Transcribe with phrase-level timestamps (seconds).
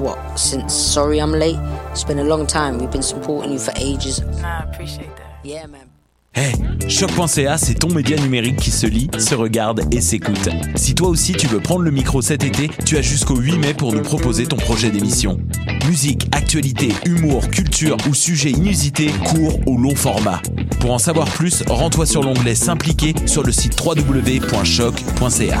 [0.00, 1.58] what, since Sorry I'm Late?
[1.90, 2.78] It's been a long time.
[2.78, 4.20] We've been supporting you for ages.
[4.40, 5.44] Nah, I appreciate that.
[5.44, 5.90] Yeah, man.
[6.32, 6.52] Hey,
[6.88, 10.48] choc.ca, c'est ton média numérique qui se lit, se regarde et s'écoute.
[10.76, 13.74] Si toi aussi tu veux prendre le micro cet été, tu as jusqu'au 8 mai
[13.74, 15.40] pour nous proposer ton projet d'émission.
[15.88, 20.40] Musique, actualité, humour, culture ou sujet inusité, court ou long format.
[20.78, 25.60] Pour en savoir plus, rends-toi sur l'onglet S'impliquer sur le site www.choc.ca.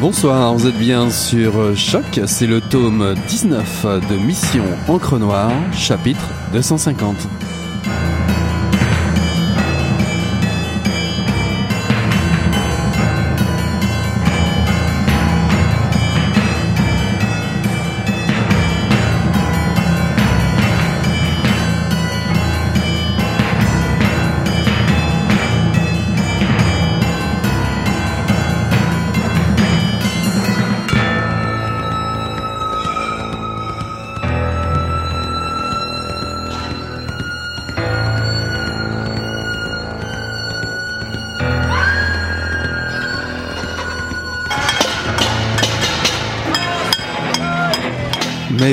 [0.00, 6.26] Bonsoir, vous êtes bien sur Choc, c'est le tome 19 de Mission Encre Noire, chapitre
[6.54, 7.28] 250.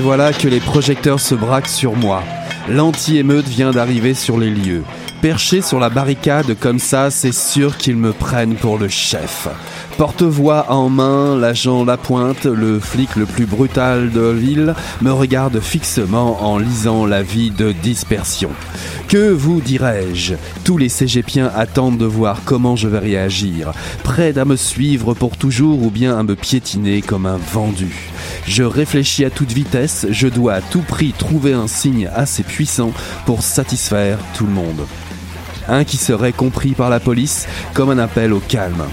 [0.08, 2.24] Voilà que les projecteurs se braquent sur moi.
[2.70, 4.86] L'anti-émeute vient d'arriver sur les lieux.
[5.22, 9.50] Perché sur la barricade comme ça, c'est sûr qu'ils me prennent pour le chef.
[9.98, 16.42] Porte-voix en main, l'agent Lapointe, le flic le plus brutal de ville, me regarde fixement
[16.42, 18.52] en lisant l'avis de dispersion.
[19.10, 20.36] Que vous dirais-je?
[20.64, 23.74] Tous les cégepiens attendent de voir comment je vais réagir,
[24.04, 28.12] prêts à me suivre pour toujours ou bien à me piétiner comme un vendu.
[28.48, 32.92] Je réfléchis à toute vitesse, je dois à tout prix trouver un signe assez puissant
[33.26, 34.88] pour satisfaire tout le monde.
[35.68, 38.86] Un qui serait compris par la police comme un appel au calme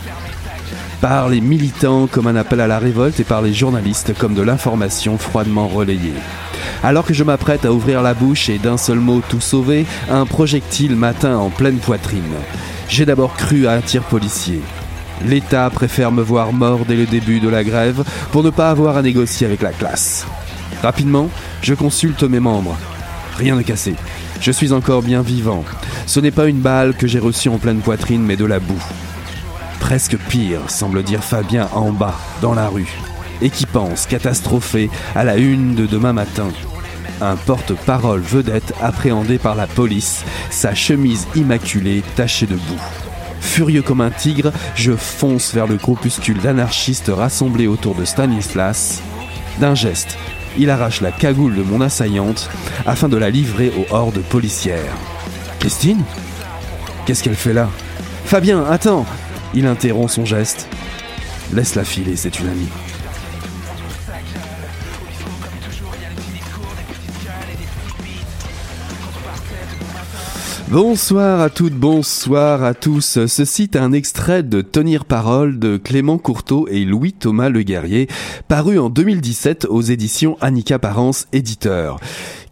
[1.04, 4.40] par les militants comme un appel à la révolte et par les journalistes comme de
[4.40, 6.14] l'information froidement relayée.
[6.82, 10.24] Alors que je m'apprête à ouvrir la bouche et d'un seul mot tout sauver, un
[10.24, 12.22] projectile m'atteint en pleine poitrine.
[12.88, 14.62] J'ai d'abord cru à un tir policier.
[15.22, 18.96] L'État préfère me voir mort dès le début de la grève pour ne pas avoir
[18.96, 20.26] à négocier avec la classe.
[20.82, 21.28] Rapidement,
[21.62, 22.76] je consulte mes membres.
[23.38, 23.94] Rien de cassé.
[24.40, 25.64] Je suis encore bien vivant.
[26.06, 28.82] Ce n'est pas une balle que j'ai reçue en pleine poitrine, mais de la boue.
[29.80, 32.92] Presque pire, semble dire Fabien en bas, dans la rue,
[33.40, 36.48] et qui pense, catastrophé, à la une de demain matin.
[37.20, 43.13] Un porte-parole vedette appréhendé par la police, sa chemise immaculée tachée de boue.
[43.44, 49.00] Furieux comme un tigre, je fonce vers le groupuscule d'anarchistes rassemblés autour de Stanislas.
[49.60, 50.18] D'un geste,
[50.58, 52.50] il arrache la cagoule de mon assaillante
[52.84, 54.96] afin de la livrer aux hordes policières.
[55.60, 56.02] Christine?
[57.06, 57.70] Qu'est-ce qu'elle fait là?
[58.24, 59.06] Fabien, attends
[59.54, 60.66] Il interrompt son geste.
[61.52, 62.68] Laisse-la filer, c'est une amie.
[70.70, 73.26] Bonsoir à toutes, bonsoir à tous.
[73.26, 78.08] Ceci est un extrait de Tenir parole de Clément Courteau et Louis Thomas Le Guerrier,
[78.48, 82.00] paru en 2017 aux éditions Annika Parence, éditeur.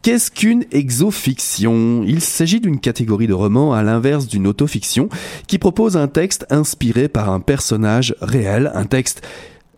[0.02, 2.02] Qu'est-ce qu'une exofiction?
[2.06, 5.08] Il s'agit d'une catégorie de romans à l'inverse d'une autofiction
[5.46, 9.22] qui propose un texte inspiré par un personnage réel, un texte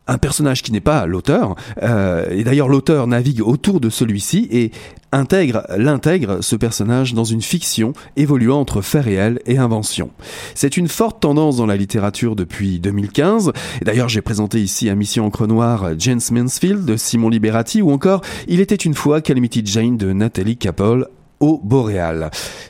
[0.07, 4.71] un personnage qui n'est pas l'auteur, euh, et d'ailleurs l'auteur navigue autour de celui-ci et
[5.13, 10.11] intègre, l'intègre ce personnage dans une fiction évoluant entre faits réels et invention.
[10.55, 13.53] C'est une forte tendance dans la littérature depuis 2015.
[13.81, 17.93] Et d'ailleurs, j'ai présenté ici à Mission Encre Noire James Mansfield de Simon Liberati ou
[17.93, 21.07] encore Il était une fois Calamity Jane de Nathalie Capel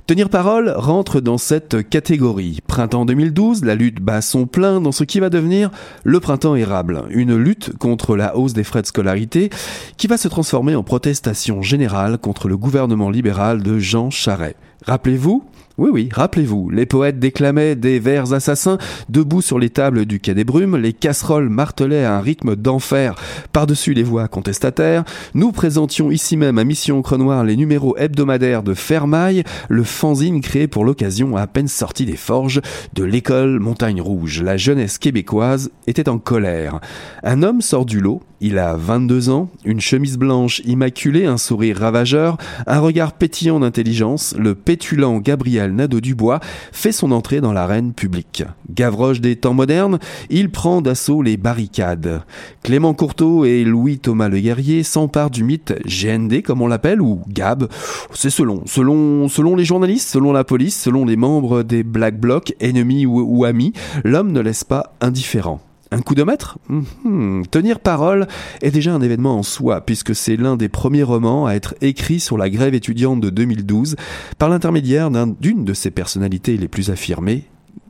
[0.06, 2.58] Tenir parole rentre dans cette catégorie.
[2.66, 5.70] Printemps 2012, la lutte bat son plein dans ce qui va devenir
[6.02, 9.50] le printemps érable, une lutte contre la hausse des frais de scolarité
[9.96, 14.56] qui va se transformer en protestation générale contre le gouvernement libéral de Jean Charest.
[14.86, 15.44] Rappelez-vous,
[15.76, 18.78] oui, oui, rappelez-vous, les poètes déclamaient des vers assassins
[19.08, 23.16] debout sur les tables du Quai des Brumes, les casseroles martelaient à un rythme d'enfer
[23.50, 25.02] par-dessus les voix contestataires.
[25.34, 30.68] Nous présentions ici même à Mission Crenoir les numéros hebdomadaires de Fermaille, le fanzine créé
[30.68, 32.60] pour l'occasion à peine sorti des forges
[32.92, 34.42] de l'école Montagne Rouge.
[34.42, 36.78] La jeunesse québécoise était en colère.
[37.24, 41.78] Un homme sort du lot, il a 22 ans, une chemise blanche immaculée, un sourire
[41.78, 42.36] ravageur,
[42.66, 46.40] un regard pétillant d'intelligence, le pétulant Gabriel Nadeau-Dubois
[46.72, 48.44] fait son entrée dans l'arène publique.
[48.70, 49.98] Gavroche des temps modernes,
[50.30, 52.22] il prend d'assaut les barricades.
[52.62, 57.22] Clément Courteau et Louis Thomas Le Guerrier s'emparent du mythe GND comme on l'appelle ou
[57.28, 57.68] GAB.
[58.12, 62.54] C'est selon, selon, selon les journalistes, selon la police, selon les membres des Black Blocs,
[62.60, 63.72] ennemis ou amis,
[64.04, 65.60] l'homme ne laisse pas indifférent.
[65.94, 67.46] Un coup de maître Mhm.
[67.50, 68.26] Tenir parole
[68.62, 72.20] est déjà un événement en soi, puisque c'est l'un des premiers romans à être écrit
[72.20, 73.96] sur la grève étudiante de 2012
[74.38, 77.44] par l'intermédiaire d'un- d'une de ses personnalités les plus affirmées,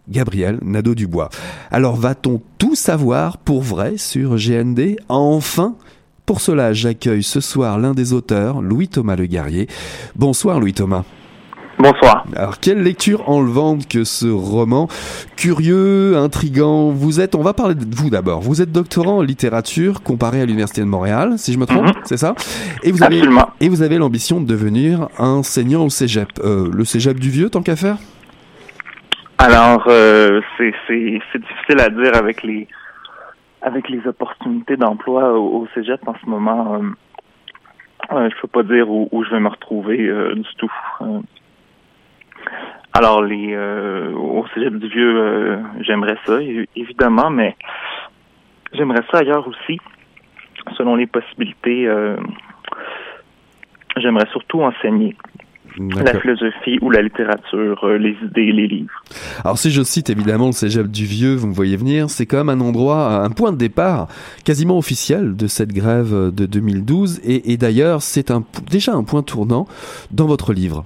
[0.09, 1.31] Gabriel Nadeau-Dubois.
[1.71, 5.75] Alors va-t-on tout savoir pour vrai sur GND Enfin
[6.27, 9.67] Pour cela, j'accueille ce soir l'un des auteurs, Louis Thomas Le Guerrier.
[10.17, 11.05] Bonsoir Louis Thomas.
[11.79, 12.25] Bonsoir.
[12.37, 14.89] Alors, quelle lecture enlevante que ce roman.
[15.37, 16.91] Curieux, intrigant.
[16.91, 18.41] Vous êtes, on va parler de vous d'abord.
[18.41, 21.93] Vous êtes doctorant en littérature comparé à l'Université de Montréal, si je me trompe, Mhm.
[22.05, 22.35] c'est ça?
[22.85, 23.49] Et vous avez, Absolument.
[23.61, 26.29] et vous avez l'ambition de devenir enseignant au cégep.
[26.45, 27.97] Euh, le cégep du vieux, tant qu'à faire?
[29.39, 32.69] Alors, euh, c'est difficile à dire avec les
[33.63, 36.75] avec les opportunités d'emploi au, au cégep en ce moment.
[36.75, 40.71] Euh, euh, je peux pas dire où, où je vais me retrouver euh, du tout.
[42.93, 46.39] Alors, les euh, au cégep du vieux, euh, j'aimerais ça
[46.77, 47.57] évidemment, mais
[48.73, 49.81] j'aimerais ça ailleurs aussi,
[50.77, 51.87] selon les possibilités.
[51.89, 52.17] euh,
[53.97, 55.17] j'aimerais surtout enseigner
[55.77, 59.03] la philosophie ou la littérature, euh, les idées, les livres.
[59.45, 62.45] Alors si je cite évidemment le cégep du vieux, vous me voyez venir, c'est quand
[62.45, 64.07] même un endroit, un point de départ
[64.45, 67.21] quasiment officiel de cette grève de 2012.
[67.25, 69.67] Et, et d'ailleurs, c'est un, déjà un point tournant
[70.13, 70.85] dans votre livre.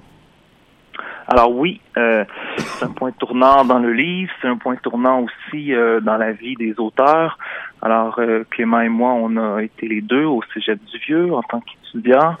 [1.31, 2.25] Alors oui, euh,
[2.57, 6.31] c'est un point tournant dans le livre, c'est un point tournant aussi euh, dans la
[6.31, 7.37] vie des auteurs.
[7.83, 11.43] Alors euh, Clément et moi, on a été les deux au Cégep du Vieux en
[11.43, 12.35] tant qu'étudiants.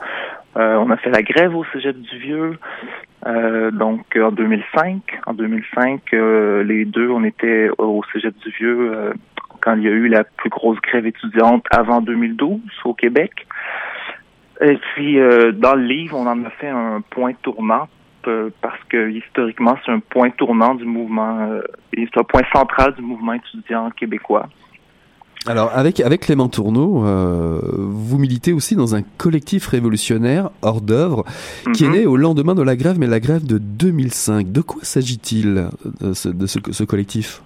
[0.57, 2.57] Euh, on a fait la grève au Cégep du Vieux.
[3.73, 9.13] Donc en 2005, en 2005, euh, les deux, on était au Cégep du Vieux
[9.61, 13.45] quand il y a eu la plus grosse grève étudiante avant 2012 au Québec.
[14.61, 15.19] Et puis
[15.53, 17.87] dans le livre, on en a fait un point tournant
[18.61, 21.61] parce que historiquement, c'est un point tournant du mouvement, euh,
[21.93, 24.47] c'est un point central du mouvement étudiant québécois.
[25.47, 31.23] Alors avec avec Clément Tourneau, euh, vous militez aussi dans un collectif révolutionnaire hors d'œuvre
[31.73, 31.93] qui est Mhm.
[31.93, 34.51] né au lendemain de la grève, mais la grève de 2005.
[34.51, 35.69] De quoi s'agit-il
[36.01, 37.41] de ce, de ce, ce collectif?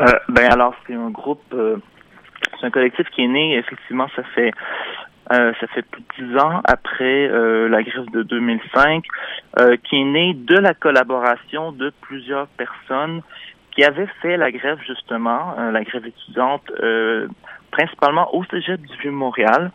[0.00, 1.76] Euh, ben alors, c'est un groupe, euh,
[2.60, 4.50] c'est un collectif qui est né, effectivement, ça fait
[5.32, 9.04] euh, ça fait plus de dix ans après euh, la grève de 2005,
[9.58, 13.22] euh, qui est né de la collaboration de plusieurs personnes
[13.70, 16.70] qui avaient fait la grève justement, la grève étudiante,
[17.70, 19.70] principalement au Cégep du Vieux-Montréal,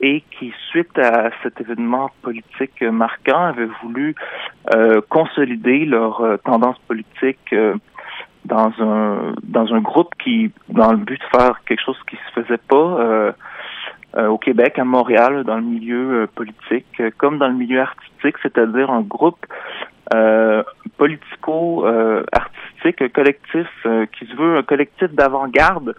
[0.00, 4.14] et qui, suite à cet événement politique marquant, avaient voulu
[5.10, 7.54] consolider leur tendance politique
[8.46, 12.40] dans un dans un groupe qui, dans le but de faire quelque chose qui se
[12.40, 13.34] faisait pas
[14.16, 18.36] au Québec, à Montréal, dans le milieu euh, politique, euh, comme dans le milieu artistique,
[18.42, 19.44] c'est-à-dire un groupe
[20.14, 20.62] euh,
[20.98, 23.66] politico-artistique un collectif
[24.12, 25.96] qui se veut un collectif d'avant-garde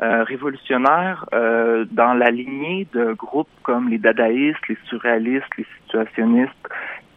[0.00, 6.68] révolutionnaire dans la lignée de groupes comme les dadaïstes, les surréalistes, les situationnistes,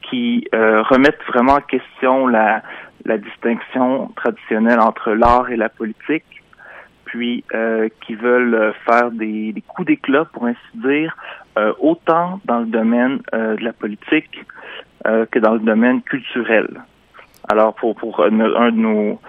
[0.02, 2.62] qui remettent vraiment en question la,
[3.06, 6.44] la distinction traditionnelle entre l'art et la politique,
[7.16, 11.16] puis euh, qui veulent faire des, coups d'éclat, pour ainsi dire,
[11.58, 14.46] euh, autant dans le domaine euh, de la politique
[15.32, 16.68] que dans le domaine culturel.
[17.48, 19.20] Alors, pour, un, de nos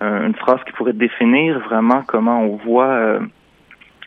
[0.00, 3.20] une phrase qui pourrait définir vraiment comment on voit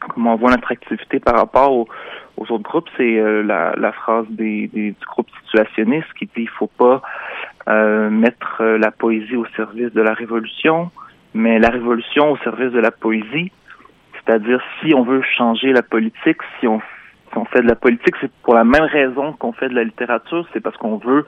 [0.01, 1.87] comment on voit notre activité par rapport aux,
[2.35, 7.01] autres groupes, c'est la, la, phrase des, du groupe situationniste qui dit il faut pas
[7.69, 10.91] euh, mettre euh, la poésie au service de la révolution,
[11.35, 13.51] mais la révolution au service de la poésie.
[14.13, 16.79] C'est-à-dire, si on veut changer la politique, si on,
[17.51, 20.61] fait de la politique, c'est pour la même raison qu'on fait de la littérature, c'est
[20.61, 21.27] parce qu'on veut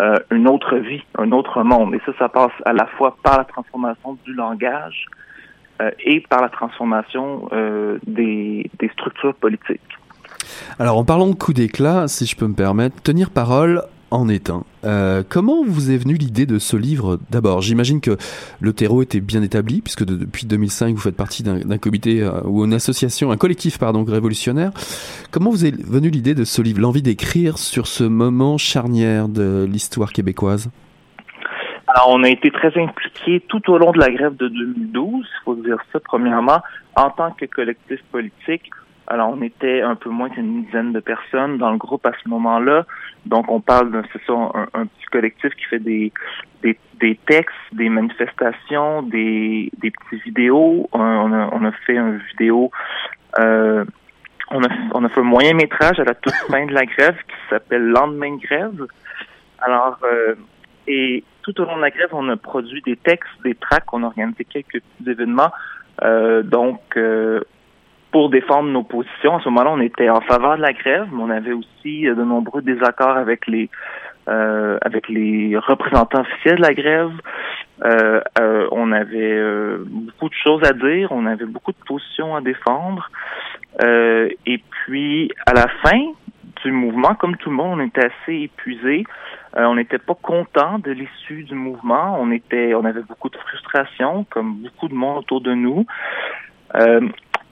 [0.00, 1.94] euh, une autre vie, un autre monde.
[1.94, 5.06] Et ça, ça passe à la fois par la transformation du langage
[5.80, 9.80] euh, et par la transformation euh, des structures politiques.
[10.78, 14.50] Alors, en parlant de coup d'éclat, si je peux me permettre, tenir parole en est
[14.50, 14.64] un.
[14.84, 18.16] Euh, comment vous est venue l'idée de ce livre D'abord, j'imagine que
[18.60, 22.64] le terreau était bien établi, puisque depuis 2005, vous faites partie d'un comité euh, ou
[22.64, 24.70] une association, un collectif pardon, révolutionnaire.
[25.30, 29.66] Comment vous est venue l'idée de ce livre, l'envie d'écrire sur ce moment charnière de
[29.70, 30.70] l'histoire québécoise?
[31.86, 35.44] Alors, on a été très impliqués tout au long de la grève de 2012, il
[35.44, 36.60] faut dire ça premièrement,
[36.96, 38.70] en tant que collectif politique.
[39.10, 42.28] Alors, on était un peu moins qu'une dizaine de personnes dans le groupe à ce
[42.28, 42.84] moment-là.
[43.24, 44.34] Donc, on parle d'un, c'est ça,
[44.74, 46.12] un, petit collectif qui fait des,
[46.62, 50.88] des, des textes, des manifestations, des, des petites vidéos.
[50.92, 52.70] On a, fait une vidéo,
[53.38, 53.82] euh,
[54.50, 57.88] on a, fait un moyen métrage à la toute fin de la grève qui s'appelle
[57.88, 58.86] Lendemain de grève.
[59.60, 60.34] Alors, euh,
[60.86, 64.02] et tout au long de la grève, on a produit des textes, des tracks, on
[64.02, 65.50] a organisé quelques petits événements.
[66.02, 66.80] Euh, donc,
[68.10, 69.36] pour défendre nos positions.
[69.36, 72.14] À ce moment-là, on était en faveur de la grève, mais on avait aussi euh,
[72.14, 73.68] de nombreux désaccords avec les
[74.28, 77.12] euh, avec les représentants officiels de la grève.
[77.82, 78.20] Euh,
[78.72, 79.40] on avait
[79.86, 83.10] beaucoup de choses à dire, on avait beaucoup de positions à défendre.
[83.80, 85.98] et puis, à la fin
[86.62, 89.04] du mouvement, comme tout le monde, on était assez épuisé.
[89.56, 92.18] on n'était pas content de l'issue du mouvement.
[92.20, 95.86] On était, on avait beaucoup de frustration, comme beaucoup de monde autour de nous.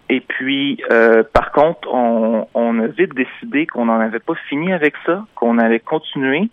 [0.08, 4.72] Et puis, euh, par contre, on, on, a vite décidé qu'on n'en avait pas fini
[4.72, 6.48] avec ça, qu'on allait continuer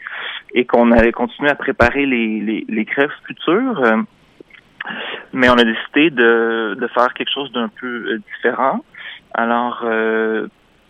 [0.56, 3.80] et qu'on allait continuer à préparer les, les, les grèves futures.
[3.84, 3.98] Euh,
[5.34, 8.84] mais on a décidé de, de faire quelque chose d'un peu euh, différent.
[9.36, 9.84] Alors,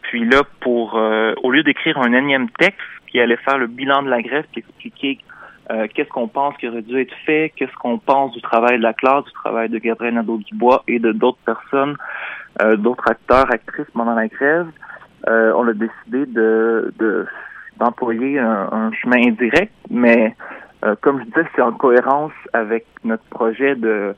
[0.01, 4.09] puis là, pour au lieu d'écrire un énième texte qui allait faire le bilan de
[4.09, 5.19] la grève, qui expliquait
[5.93, 8.93] qu'est-ce qu'on pense qui aurait dû être fait, qu'est-ce qu'on pense du travail de la
[8.93, 11.95] classe, du travail de Gabriel Nadeau-Dubois et de d'autres personnes
[12.61, 14.67] euh, d'autres acteurs, actrices pendant la grève,
[15.27, 16.93] euh, on a décidé de,
[17.77, 20.35] d'employer un, chemin indirect, mais
[20.85, 24.15] euh, comme je disais, c'est en cohérence avec notre projet de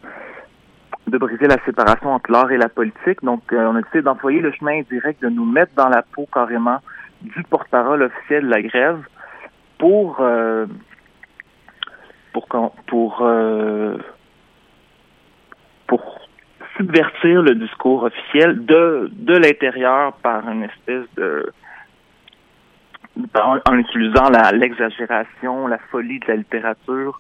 [1.07, 3.23] de briser la séparation entre l'art et la politique.
[3.23, 6.79] Donc, on a décidé d'employer le chemin indirect, de nous mettre dans la peau carrément
[7.21, 9.03] du porte-parole officiel de la grève
[9.77, 10.19] pour
[12.35, 13.23] pour pour
[15.87, 16.27] pour
[16.75, 21.51] subvertir le discours officiel de, de l'intérieur par une espèce de
[23.33, 27.17] en, utilisant la, l'exagération, la folie de la littérature.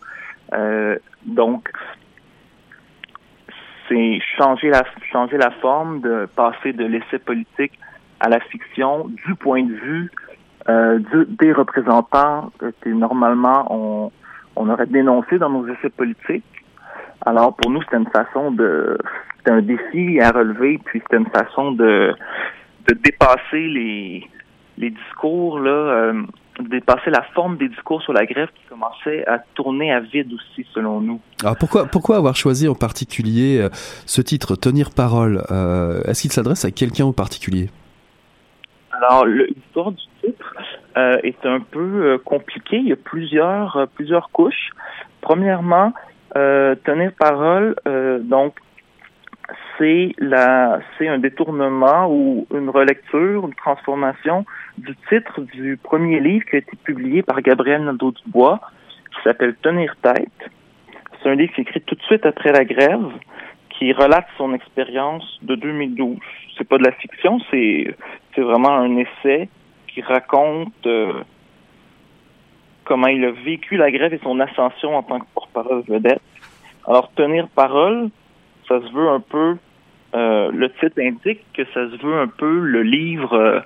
[0.53, 1.71] Euh, donc,
[3.87, 7.79] c'est changer la changer la forme, de passer de l'essai politique
[8.19, 10.11] à la fiction du point de vue
[10.67, 14.11] euh, des représentants que normalement on,
[14.55, 16.43] on aurait dénoncé dans nos essais politiques.
[17.25, 18.97] Alors pour nous, c'était une façon de
[19.37, 22.15] c'était un défi à relever, puis c'était une façon de,
[22.87, 24.27] de dépasser les,
[24.77, 26.23] les discours, là, euh,
[26.59, 30.65] dépasser la forme des discours sur la grève qui commençait à tourner à vide aussi,
[30.73, 31.19] selon nous.
[31.43, 33.69] Alors pourquoi, pourquoi avoir choisi en particulier euh,
[34.05, 37.69] ce titre, Tenir parole euh, Est-ce qu'il s'adresse à quelqu'un en particulier?
[38.91, 40.55] Alors, l'histoire du titre
[40.95, 42.77] est un peu compliquée.
[42.77, 44.71] Il y a plusieurs, plusieurs couches.
[45.21, 45.93] Premièrement,
[46.33, 47.75] Tenir parole,
[48.21, 48.55] donc
[49.77, 54.45] c'est la c'est un détournement ou une relecture, une transformation
[54.77, 58.59] du titre du premier livre qui a été publié par Gabriel Nadeau-Dubois,
[59.11, 60.49] qui s'appelle Tenir tête.
[61.21, 63.07] C'est un livre qui est écrit tout de suite après la grève,
[63.69, 66.17] qui relate son expérience de 2012.
[66.57, 67.95] C'est pas de la fiction, c'est
[68.33, 69.49] c'est vraiment un essai
[69.95, 71.23] qui raconte euh,
[72.83, 76.21] comment il a vécu la grève et son ascension en tant que porte-parole vedette.
[76.85, 78.09] Alors, tenir parole,
[78.67, 79.55] ça se veut un peu,
[80.13, 83.59] euh, le titre indique que ça se veut un peu le livre, euh,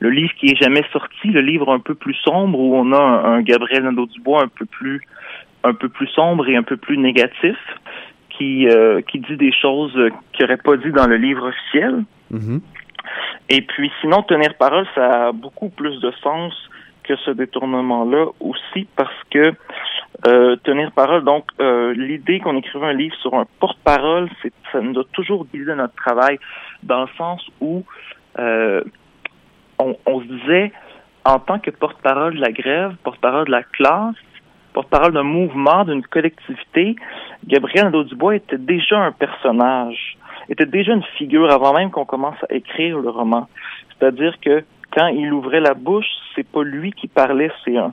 [0.00, 2.98] le livre qui est jamais sorti, le livre un peu plus sombre où on a
[2.98, 5.00] un, Gabriel Nadeau-Dubois un peu plus,
[5.62, 7.56] un peu plus sombre et un peu plus négatif,
[8.30, 8.68] qui,
[9.08, 9.98] qui dit des choses
[10.32, 12.04] qu'il n'aurait pas dit dans le livre officiel.
[12.30, 12.60] Mhm.
[13.48, 16.52] Et puis, sinon, tenir parole, ça a beaucoup plus de sens
[17.04, 19.54] que ce détournement-là aussi parce que
[20.26, 24.28] euh, tenir parole, donc euh, l'idée qu'on écrivait un livre sur un porte-parole,
[24.72, 26.38] ça nous a toujours guidé notre travail
[26.82, 27.84] dans le sens où
[28.38, 28.82] euh,
[29.78, 30.72] on, on, se disait
[31.24, 34.16] en tant que porte-parole de la grève, porte-parole de la classe,
[34.72, 36.96] porte-parole d'un mouvement, d'une collectivité,
[37.46, 42.54] Gabriel Nadeau-Dubois était déjà un personnage, était déjà une figure avant même qu'on commence à
[42.54, 43.48] écrire le roman.
[43.98, 47.92] C'est-à-dire que quand il ouvrait la bouche, c'est pas lui qui parlait, c'est un,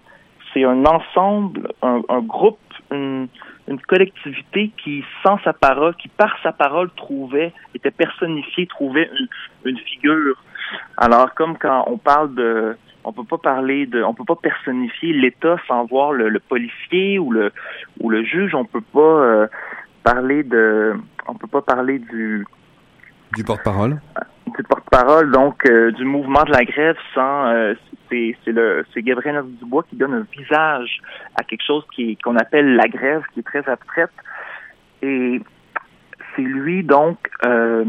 [0.54, 2.60] c'est un ensemble, un, un groupe,
[2.92, 3.28] une,
[3.68, 9.28] une, collectivité qui, sans sa parole, qui par sa parole trouvait, était personnifié, trouvait une,
[9.72, 10.42] une figure.
[10.98, 15.14] Alors, comme quand on parle de, on peut pas parler de, on peut pas personnifier
[15.14, 17.52] l'État sans voir le, le, policier ou le
[18.00, 18.56] ou le juge.
[18.56, 19.48] On peut pas euh,
[20.04, 20.94] parler de,
[21.28, 22.46] on peut pas parler du
[23.34, 24.00] du porte-parole.
[24.46, 27.74] du porte-parole donc euh, du mouvement de la grève sans euh,
[28.10, 31.02] c'est le c'est Gabriel Dubois qui donne un visage
[31.36, 34.12] à quelque chose qui qu'on appelle la grève qui est très abstraite.
[35.02, 35.42] Et
[36.36, 37.86] c'est lui donc euh,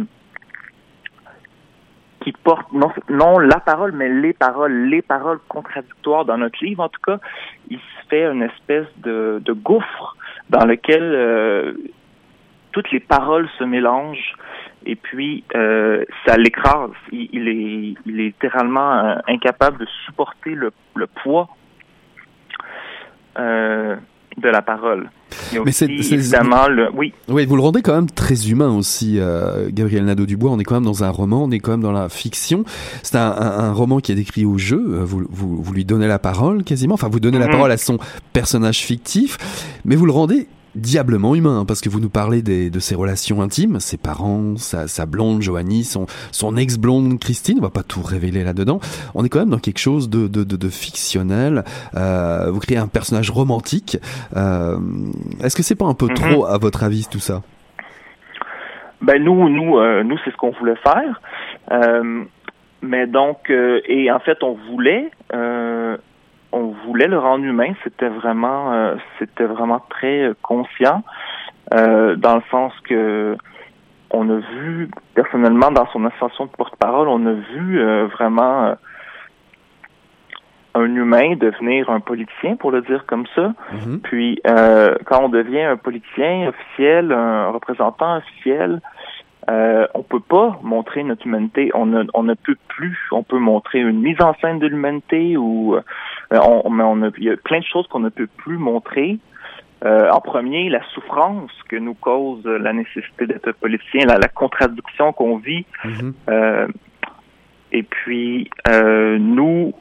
[2.20, 6.82] qui porte non, non la parole mais les paroles les paroles contradictoires dans notre livre
[6.82, 7.18] en tout cas.
[7.68, 10.16] Il se fait une espèce de, de gouffre
[10.50, 11.72] dans lequel euh,
[12.76, 14.34] toutes les paroles se mélangent
[14.84, 16.90] et puis euh, ça l'écrase.
[17.10, 21.48] Il, il, est, il est littéralement euh, incapable de supporter le, le poids
[23.38, 23.96] euh,
[24.36, 25.08] de la parole.
[25.64, 27.14] Mais c'est évidemment le oui.
[27.28, 29.18] Oui, vous le rendez quand même très humain aussi,
[29.70, 30.50] Gabriel Nadeau-Dubois.
[30.50, 32.64] On est quand même dans un roman, on est quand même dans la fiction.
[33.02, 34.78] C'est un, un, un, roman qui est décrit au jeu.
[34.78, 36.94] Vous, vous, vous, lui donnez la parole quasiment.
[36.94, 37.98] Enfin, vous donnez la parole à son
[38.34, 39.38] personnage fictif,
[39.86, 43.42] mais vous le rendez diablement humain, parce que vous nous parlez des, de ses relations
[43.42, 48.02] intimes, ses parents, sa, sa blonde Joanie, son, son ex-blonde Christine, on va pas tout
[48.02, 48.78] révéler là-dedans.
[49.14, 51.64] On est quand même dans quelque chose de, de, de, de fictionnel.
[51.94, 53.98] Euh, vous créez un personnage romantique.
[54.36, 54.78] Euh,
[55.42, 56.32] Est-ce que c'est pas un peu mm -hmm.
[56.32, 57.42] trop, à votre avis, tout ça?
[59.00, 61.20] Ben nous, nous, euh, nous, c'est ce qu'on voulait faire.
[62.82, 63.50] Mais donc,
[63.94, 65.10] et en fait, on voulait
[66.52, 71.02] on voulait le rendre humain, c'était vraiment euh, c'était vraiment très conscient
[71.74, 73.36] euh, dans le sens que
[74.10, 78.76] on a vu personnellement dans son ascension de porte-parole, on a vu euh, vraiment
[80.74, 83.48] un humain devenir un politicien, pour le dire comme ça.
[83.48, 84.00] Mm -hmm.
[84.00, 84.40] Puis
[85.06, 88.80] quand on devient un politicien officiel, un représentant officiel,
[89.48, 91.70] euh, on peut pas montrer notre humanité.
[91.74, 92.98] On ne, on ne peut plus.
[93.12, 95.80] On peut montrer une mise en scène de l'humanité ou euh,
[96.32, 99.18] on, mais on a, il y a plein de choses qu'on ne peut plus montrer.
[99.84, 105.12] Euh, en premier, la souffrance que nous cause la nécessité d'être politicien, la, la contradiction
[105.12, 105.64] qu'on vit.
[105.84, 106.12] Mm -hmm.
[106.28, 106.66] euh,
[107.72, 108.50] et puis
[109.18, 109.72] nous,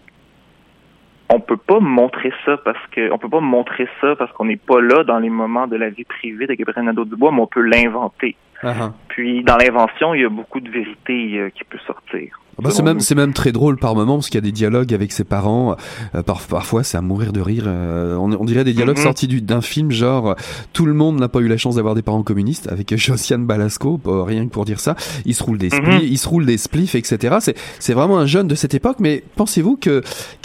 [1.30, 4.64] on peut pas montrer ça parce que on peut pas montrer ça parce qu'on n'est
[4.72, 7.68] pas là dans les moments de la vie privée de Gabriel Nadeau-Dubois, mais on peut
[7.76, 8.36] l'inventer.
[8.64, 8.92] Uh -huh.
[9.10, 12.40] Puis dans l'invention, il y a beaucoup de vérité euh, qui peut sortir.
[12.58, 14.94] Bah c'est même c'est même très drôle par moment parce qu'il y a des dialogues
[14.94, 15.76] avec ses parents.
[16.16, 17.66] Euh, par, parfois, c'est à mourir de rire.
[17.68, 19.04] Euh, on, on, dirait des dialogues mm -hmm.
[19.04, 20.36] sortis d'un film genre
[20.72, 24.00] tout le monde n'a pas eu la chance d'avoir des parents communistes avec Josiane Balasco,
[24.06, 24.96] rien que pour dire ça.
[25.26, 26.14] Il se roule des spliffs, mm -hmm.
[26.16, 27.12] il se roule des spliffs, etc.
[27.46, 29.00] C'est c'est vraiment un jeune de cette époque.
[29.06, 29.94] Mais pensez-vous que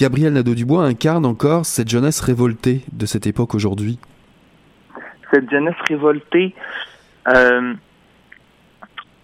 [0.03, 3.97] Gabriel Nadeau-Dubois incarne encore cette jeunesse révoltée de cette époque aujourd'hui?
[5.33, 6.49] Cette jeunesse révoltée.
[7.37, 7.75] Euh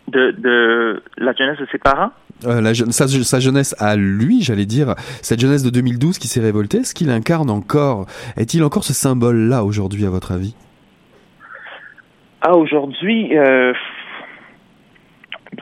[0.09, 2.11] de, de la jeunesse de ses parents
[2.45, 6.41] euh, la, sa, sa, jeunesse à lui, j'allais dire, cette jeunesse de 2012 qui s'est
[6.41, 10.55] révoltée, est-ce qu'il incarne encore Est-il encore ce symbole-là aujourd'hui, à votre avis?
[12.43, 13.73] Ah, aujourd'hui, euh,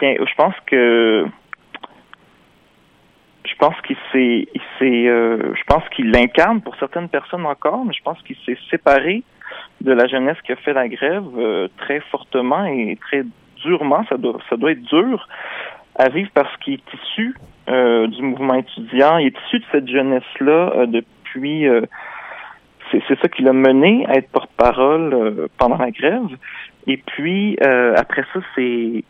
[0.00, 1.24] bien, je pense que
[3.44, 7.84] je pense qu'il s'est, il s'est, euh, je pense qu'il l'incarne pour certaines personnes encore,
[7.84, 9.22] mais je pense qu'il s'est séparé
[9.80, 13.24] de la jeunesse qui a fait la grève très fortement et très
[13.64, 14.04] durement.
[14.08, 15.26] Ça doit, ça doit être dur
[15.96, 17.34] à vivre parce qu'il est issu
[17.68, 21.66] euh, du mouvement étudiant, il est issu de cette jeunesse-là euh, depuis.
[21.66, 21.82] Euh,
[23.08, 26.28] c'est ça qui l'a mené à être porte-parole pendant la grève.
[26.86, 29.02] Et puis après ça, c'est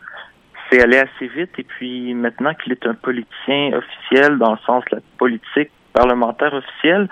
[0.70, 1.50] c'est allé assez vite.
[1.58, 6.54] Et puis maintenant qu'il est un politicien officiel dans le sens de la politique parlementaire
[6.54, 7.08] officielle,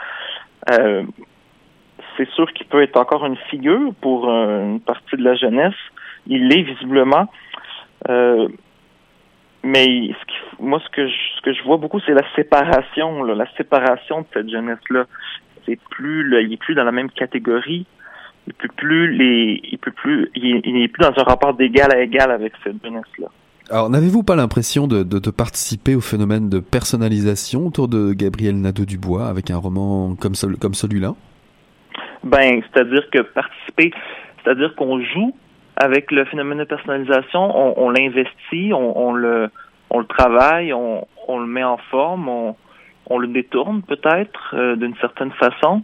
[2.16, 5.74] c'est sûr qu'il peut être encore une figure pour une partie de la jeunesse.
[6.26, 7.28] Il l'est visiblement.
[9.64, 10.10] mais
[10.58, 14.26] moi, ce que je, ce que je vois beaucoup, c'est la séparation, la séparation de
[14.32, 15.06] cette jeunesse-là.
[15.66, 17.86] C'est plus, il n'est plus dans la même catégorie.
[18.46, 22.00] Il peut plus les, il peut plus, il n'est plus dans un rapport d'égal à
[22.00, 23.28] égal avec cette jeunesse-là.
[23.70, 28.60] Alors, n'avez-vous pas l'impression de, de, de, participer au phénomène de personnalisation autour de Gabriel
[28.60, 31.14] Nadeau-Dubois avec un roman comme, comme celui-là?
[32.24, 33.92] Ben, c'est-à-dire que participer,
[34.42, 35.34] c'est-à-dire qu'on joue
[35.76, 39.50] avec le phénomène de personnalisation, on, on l'investit, on, on, le,
[39.90, 42.56] on le travaille, on, on le met en forme, on,
[43.06, 45.82] on le détourne peut-être euh, d'une certaine façon.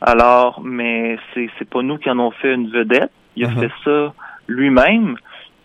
[0.00, 3.10] Alors, mais c'est c'est pas nous qui en avons fait une vedette.
[3.36, 3.60] Il a uh-huh.
[3.60, 4.14] fait ça
[4.46, 5.16] lui-même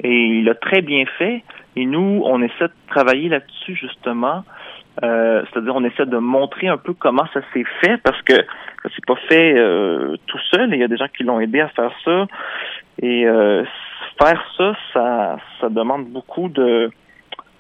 [0.02, 1.44] et il a très bien fait.
[1.76, 4.44] Et nous, on essaie de travailler là-dessus justement.
[5.04, 8.36] Euh, c'est-à-dire, on essaie de montrer un peu comment ça s'est fait parce que
[8.84, 10.72] c'est pas fait euh, tout seul.
[10.74, 12.28] Il y a des gens qui l'ont aidé à faire ça.
[13.02, 13.64] Et euh,
[14.20, 16.92] faire ça, ça, ça demande beaucoup de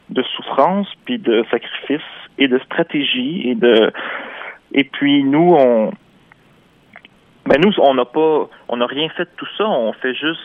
[0.10, 2.02] de souffrance, puis de sacrifice
[2.38, 3.92] et de stratégie et de
[4.74, 5.92] et puis nous on
[7.46, 10.42] ben nous on n'a pas on n'a rien fait de tout ça, on fait juste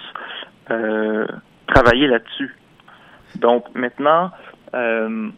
[0.70, 1.27] euh,
[1.66, 2.55] travailler là-dessus.
[3.37, 4.31] Donc maintenant
[4.74, 5.31] euh,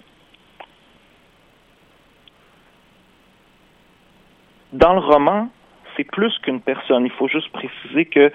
[4.72, 5.48] dans le roman,
[5.96, 7.04] c'est plus qu'une personne.
[7.04, 8.32] Il faut juste préciser que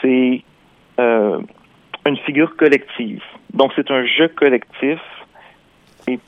[0.00, 0.42] c'est
[0.98, 1.40] euh,
[2.06, 3.22] une figure collective.
[3.52, 5.00] Donc c'est un jeu collectif
[6.06, 6.18] et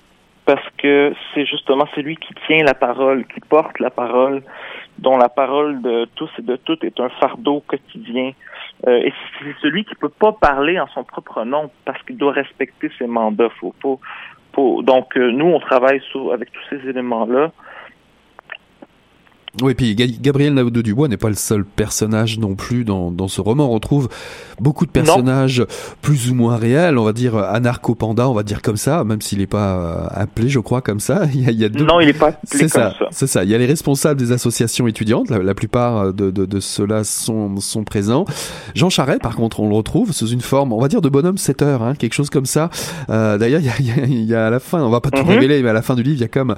[0.44, 4.42] parce que c'est justement celui qui tient la parole, qui porte la parole,
[4.98, 8.32] dont la parole de tous et de toutes est un fardeau quotidien.
[8.86, 12.32] Euh, et c'est celui qui peut pas parler en son propre nom parce qu'il doit
[12.32, 13.50] respecter ses mandats.
[13.60, 14.00] Faut, faut,
[14.82, 16.00] donc euh, nous on travaille
[16.32, 17.52] avec tous ces éléments là
[19.60, 23.66] oui, puis Gabriel Nadeau-Dubois n'est pas le seul personnage non plus dans, dans ce roman.
[23.66, 24.08] On retrouve
[24.60, 25.64] beaucoup de personnages
[26.02, 29.38] plus ou moins réels, on va dire anarcho-panda, on va dire comme ça, même s'il
[29.38, 31.22] n'est pas euh, appelé, je crois, comme ça.
[31.34, 31.84] Il y a, il y a deux...
[31.84, 32.94] Non, il n'est pas appelé comme ça.
[33.10, 33.44] C'est ça.
[33.44, 37.56] Il y a les responsables des associations étudiantes, la, plupart de, de, de ceux-là sont,
[37.58, 38.24] sont présents.
[38.74, 41.38] Jean Charret, par contre, on le retrouve sous une forme, on va dire de bonhomme
[41.38, 42.70] 7 heures, hein, quelque chose comme ça.
[43.08, 45.10] Euh, D'ailleurs, il y a, y, a, y a, à la fin, on va pas
[45.10, 45.28] tout mhm.
[45.28, 46.54] révéler, mais à la fin du livre, il y a comme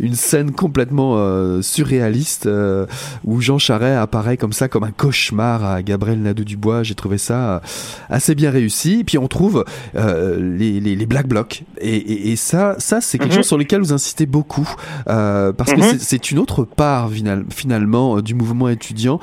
[0.00, 2.86] une scène complètement euh, surréaliste euh,
[3.24, 6.82] où Jean Charret apparaît comme ça, comme un cauchemar à Gabriel Nadeau-Dubois.
[6.82, 7.60] J'ai trouvé ça euh,
[8.08, 9.00] assez bien réussi.
[9.00, 9.64] Et puis on trouve
[9.94, 11.62] euh, les, les, Black Blocs.
[11.80, 13.36] Et, ça, ça c'est quelque mhm.
[13.38, 14.68] chose sur lequel vous insistez beaucoup.
[15.06, 15.98] parce que mhm.
[15.98, 17.10] c'est une autre part
[17.50, 19.20] finalement du mouvement étudiant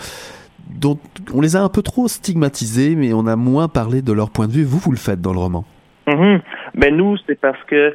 [0.69, 0.99] dont
[1.33, 4.47] on les a un peu trop stigmatisés, mais on a moins parlé de leur point
[4.47, 4.63] de vue.
[4.63, 5.65] Vous, vous le faites dans le roman.
[6.75, 7.93] Ben nous, c'est parce que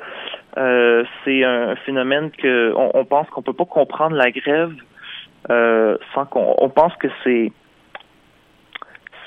[1.25, 4.73] c'est un phénomène que on pense qu'on peut pas comprendre la grève
[5.51, 7.53] euh, sans qu'on on pense que c'est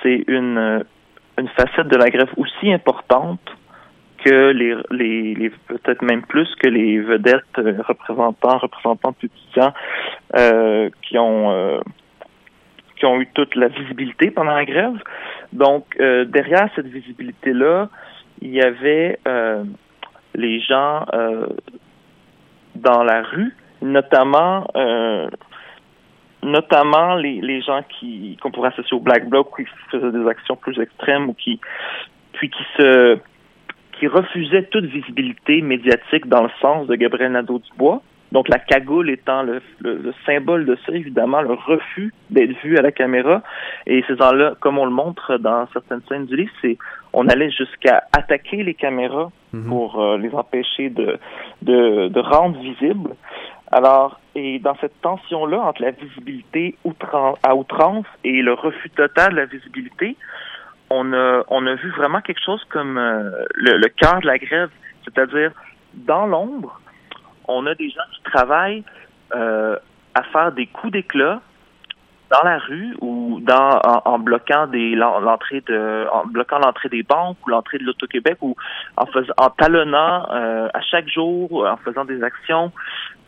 [0.01, 0.83] c'est une
[1.37, 3.39] une facette de la grève aussi importante
[4.23, 9.73] que les, les, peut-être même plus que les vedettes euh, représentants représentants étudiants
[10.35, 11.79] euh, qui ont euh,
[12.97, 14.97] qui ont eu toute la visibilité pendant la grève.
[15.53, 17.89] Donc euh, derrière cette visibilité là,
[18.41, 19.19] il y avait
[20.35, 21.05] les gens
[22.75, 24.67] dans la rue, notamment
[26.43, 30.55] notamment les, les gens qui qu'on pourrait associer au Black Bloc qui faisaient des actions
[30.55, 31.59] plus extrêmes ou qui
[32.33, 33.19] puis qui se
[33.99, 38.01] qui refusaient toute visibilité médiatique dans le sens de Gabriel Nadeau-Dubois.
[38.31, 42.81] Donc la cagoule étant le, le, symbole de ça, évidemment, le refus d'être vu à
[42.81, 43.41] la caméra.
[43.85, 46.77] Et ces gens-là, comme on le montre dans certaines scènes du livre, c'est
[47.13, 49.69] on allait jusqu'à attaquer les caméras mhm.
[49.69, 51.17] pour euh, les empêcher de,
[51.61, 53.11] de, de rendre visibles.
[53.71, 56.77] Alors, et dans cette tension-là entre la visibilité
[57.43, 60.15] à outrance et le refus total de la visibilité,
[60.89, 64.37] on a, on a vu vraiment quelque chose comme euh, le, le cœur de la
[64.37, 64.69] grève,
[65.03, 65.51] c'est-à-dire
[65.93, 66.79] dans l'ombre,
[67.47, 68.83] on a des gens qui travaillent
[69.35, 69.77] euh,
[70.15, 71.41] à faire des coups d'éclat
[72.29, 77.37] dans la rue ou dans en, bloquant des l'entrée de en bloquant l'entrée des banques
[77.45, 78.55] ou l'entrée de l'Auto-Québec ou
[78.97, 82.71] en faisant en talonnant euh, à chaque jour en faisant des actions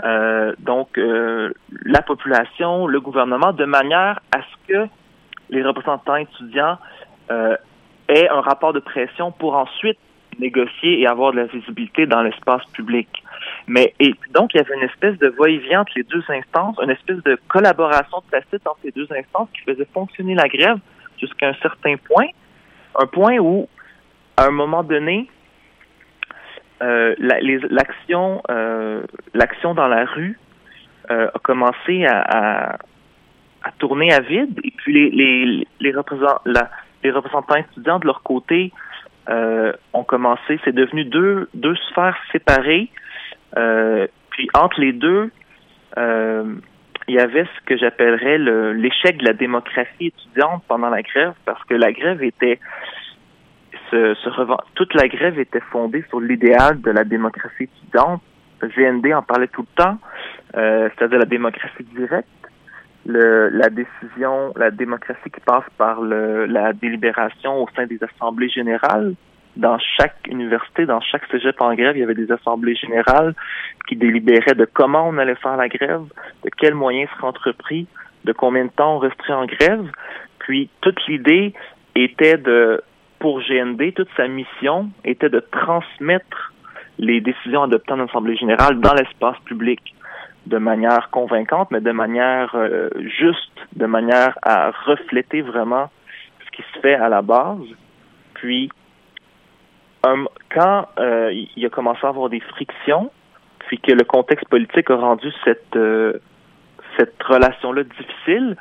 [0.04, 1.54] euh, donc euh,
[1.86, 4.90] la population le gouvernement de manière à ce que
[5.50, 6.78] les représentants étudiants
[8.08, 10.00] aient un rapport de pression pour ensuite
[10.40, 13.19] négocier et avoir de la visibilité dans l'espace public.
[13.70, 16.90] Mais et donc il y avait une espèce de va-et-vient entre les deux instances, une
[16.90, 20.80] espèce de collaboration tacite entre les deux instances qui faisait fonctionner la grève
[21.20, 22.26] jusqu'à un certain point,
[23.00, 23.70] un point où
[24.38, 25.30] à un moment donné
[26.82, 29.04] euh, l'action euh,
[29.36, 30.40] l'action dans la rue
[31.12, 32.80] euh, a commencé à,
[33.78, 34.60] tourner à vide.
[34.64, 36.72] Et puis les, les, les, représentants, la,
[37.04, 38.74] les représentants étudiants de leur côté
[39.94, 40.60] ont commencé.
[40.66, 42.90] C'est devenu deux sphères séparées.
[43.58, 45.32] Euh, puis entre les deux,
[45.98, 46.56] euh,
[47.08, 48.38] il y avait ce que j'appellerais
[48.74, 52.60] l'échec de la démocratie étudiante pendant la grève, parce que la grève était
[53.90, 54.30] se, se
[54.76, 58.22] toute la grève était fondée sur l'idéal de la démocratie étudiante.
[58.62, 59.98] GND en parlait tout le temps,
[60.58, 62.28] euh, c'est-à-dire la démocratie directe,
[63.06, 68.50] le, la décision, la démocratie qui passe par le, la délibération au sein des assemblées
[68.50, 69.14] générales,
[69.56, 73.36] dans chaque université, dans chaque cégep en grève, il y avait des assemblées générales
[73.88, 76.04] qui délibéraient de comment on allait faire la grève,
[76.44, 77.88] de quels moyens seraient entrepris,
[78.26, 79.86] de combien de temps on resterait en grève.
[80.40, 81.54] Puis toute l'idée
[81.96, 82.82] était de,
[83.20, 86.54] pour GND, toute sa mission était de transmettre
[86.98, 89.96] les décisions adoptées en assemblée générale dans l'espace public
[90.46, 95.90] de manière convaincante, mais de manière euh, juste, de manière à refléter vraiment
[96.46, 97.68] ce qui se fait à la base.
[98.34, 98.70] Puis
[100.04, 103.12] quand euh, il a commencé à avoir des frictions,
[103.68, 106.14] puis que le contexte politique a rendu cette euh,
[106.98, 108.58] cette relation-là difficile,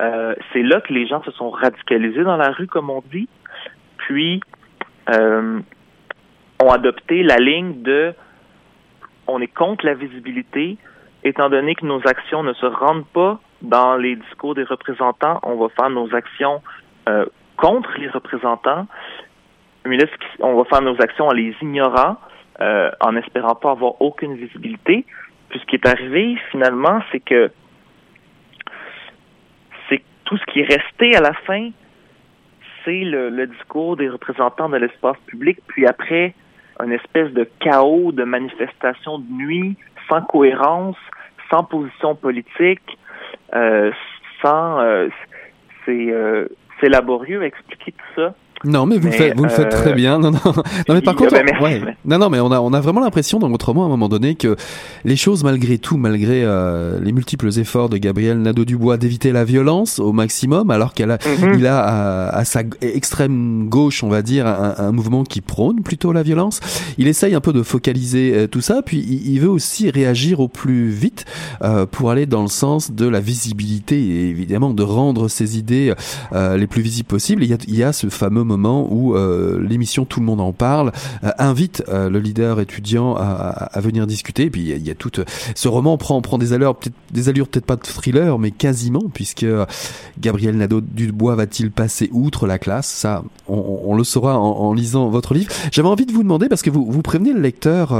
[0.00, 3.28] euh, c'est là que les gens se sont radicalisés dans la rue, comme on dit,
[3.96, 4.40] puis
[5.06, 8.14] ont adopté la ligne de
[9.26, 10.78] on est contre la visibilité,
[11.24, 15.56] étant donné que nos actions ne se rendent pas dans les discours des représentants, on
[15.56, 16.62] va faire nos actions
[17.58, 18.86] contre les représentants
[20.40, 22.16] on va faire nos actions en les ignorant,
[22.60, 25.04] euh, en espérant pas avoir aucune visibilité.
[25.48, 27.50] Puis ce qui est arrivé finalement, c'est que
[29.88, 31.70] c'est tout ce qui est resté à la fin,
[32.84, 36.34] c'est le, discours des représentants de l'espace public, puis après
[36.82, 39.76] une espèce de chaos de manifestations de nuit,
[40.08, 40.96] sans cohérence,
[41.50, 42.98] sans position politique,
[43.54, 43.92] euh,
[44.42, 45.08] sans euh,
[45.84, 46.12] c'est
[46.80, 48.34] c'est laborieux à expliquer tout ça.
[48.64, 50.18] Non, mais vous, le, faites, vous le faites très euh, bien.
[50.18, 50.62] Non, non, non
[50.94, 51.82] mais par contre, ouais.
[52.04, 54.08] non, non, mais on a, on a vraiment l'impression dans votre roman à un moment
[54.08, 54.56] donné que
[55.04, 59.98] les choses, malgré tout, malgré euh, les multiples efforts de Gabriel Nadeau-Dubois d'éviter la violence
[59.98, 61.58] au maximum, alors qu'elle a, mhm.
[61.58, 65.82] il a à, à, sa extrême gauche, on va dire, un, un, mouvement qui prône
[65.82, 66.60] plutôt la violence.
[66.98, 70.48] Il essaye un peu de focaliser euh, tout ça, puis il, veut aussi réagir au
[70.48, 71.24] plus vite
[71.62, 75.92] euh, pour aller dans le sens de la visibilité et évidemment de rendre ses idées
[76.32, 77.42] les plus visibles possibles.
[77.42, 80.40] Il y a, il y a ce fameux moment où euh, l'émission Tout le monde
[80.40, 80.92] en parle
[81.24, 84.50] euh, invite euh, le leader étudiant à, venir discuter.
[84.50, 85.10] Puis il y, a, tout
[85.54, 89.02] ce roman prend prend des allures peut-être des allures peut-être pas de thriller, mais quasiment
[89.12, 89.46] puisque
[90.18, 92.86] Gabriel Nadeau Dubois va-t-il passer outre la classe?
[92.86, 95.52] Ça, on, le saura en, lisant votre livre.
[95.70, 97.94] J'avais envie de vous demander parce que vous vous prévenez le lecteur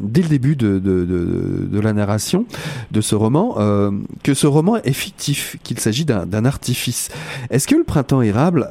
[0.00, 2.46] dès le début de, de, la narration
[2.90, 3.54] de ce roman
[4.22, 7.08] que ce roman est fictif, qu'il s'agit d'un artifice.
[7.50, 8.68] Est-ce que le printemps érable,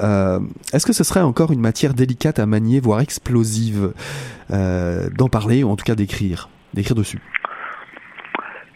[0.74, 3.94] est-ce que ce serait encore une matière délicate à manier, voire explosive,
[4.52, 7.20] euh, d'en parler ou en tout cas d'écrire, d'écrire dessus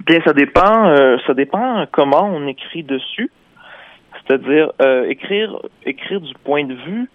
[0.06, 0.88] Bien, ça dépend.
[0.88, 3.32] Euh, ça dépend comment on écrit dessus.
[4.14, 7.10] C'est-à-dire euh, écrire, écrire du point de vue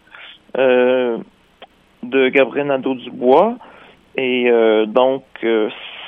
[0.57, 3.57] de Gabriel Nadeau-Dubois
[4.16, 4.51] et
[4.87, 5.25] donc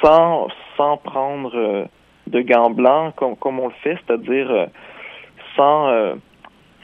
[0.01, 1.87] sans sans prendre
[2.27, 4.69] de gants blancs comme comme on le fait, c'est-à-dire
[5.55, 6.15] sans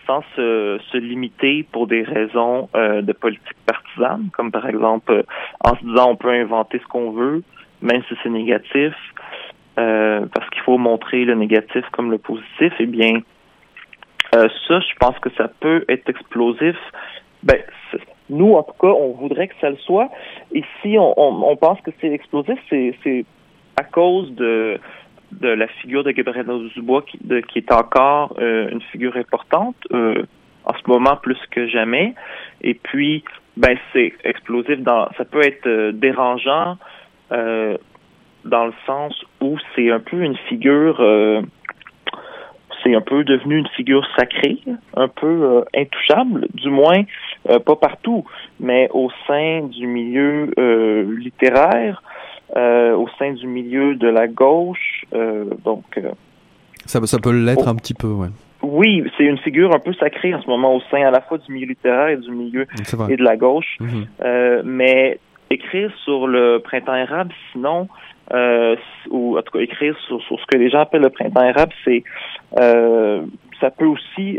[0.06, 5.22] sans se, limiter pour des raisons euh, de politique partisane, comme par exemple euh,
[5.60, 7.42] en se disant on peut inventer ce qu'on veut,
[7.82, 8.94] même si c'est négatif,
[9.78, 13.20] euh, parce qu'il faut montrer le négatif comme le positif, eh bien,
[14.32, 16.76] ça, je pense que ça peut être explosif.
[17.44, 17.60] Ben,
[18.28, 20.10] nous, en tout cas, on voudrait que ça le soit.
[20.52, 23.24] Et si on pense que c'est explosif, c'est
[23.76, 24.80] à cause de
[25.40, 27.18] de la figure de Gabriel Dubois qui,
[27.58, 30.22] est encore euh, une figure importante euh,
[30.64, 32.14] en ce moment plus que jamais.
[32.62, 33.24] Et puis,
[33.56, 36.78] ben c'est explosif dans, ça peut être euh, dérangeant
[37.30, 40.98] dans le sens où c'est un peu une figure,
[42.82, 44.60] c'est un peu devenu une figure sacrée,
[44.94, 47.02] un peu intouchable, du moins
[47.44, 48.24] pas partout,
[48.60, 50.52] mais au sein du milieu
[51.18, 52.02] littéraire.
[52.56, 55.04] Euh, au sein du milieu de la gauche.
[55.12, 56.12] Euh, donc, euh,
[56.86, 58.28] ça, ça peut l'être un petit peu, ouais.
[58.62, 61.38] Oui, c'est une figure un peu sacrée en ce moment au sein à la fois
[61.38, 62.66] du milieu littéraire et du milieu
[63.08, 63.76] et de la gauche.
[63.80, 64.62] Mhm.
[64.64, 65.18] mais
[65.50, 67.88] écrire sur le printemps arabe, sinon,
[69.10, 71.70] ou en tout cas écrire sur, sur, ce que les gens appellent le printemps arabe,
[71.84, 72.04] c'est
[72.56, 74.38] ça peut aussi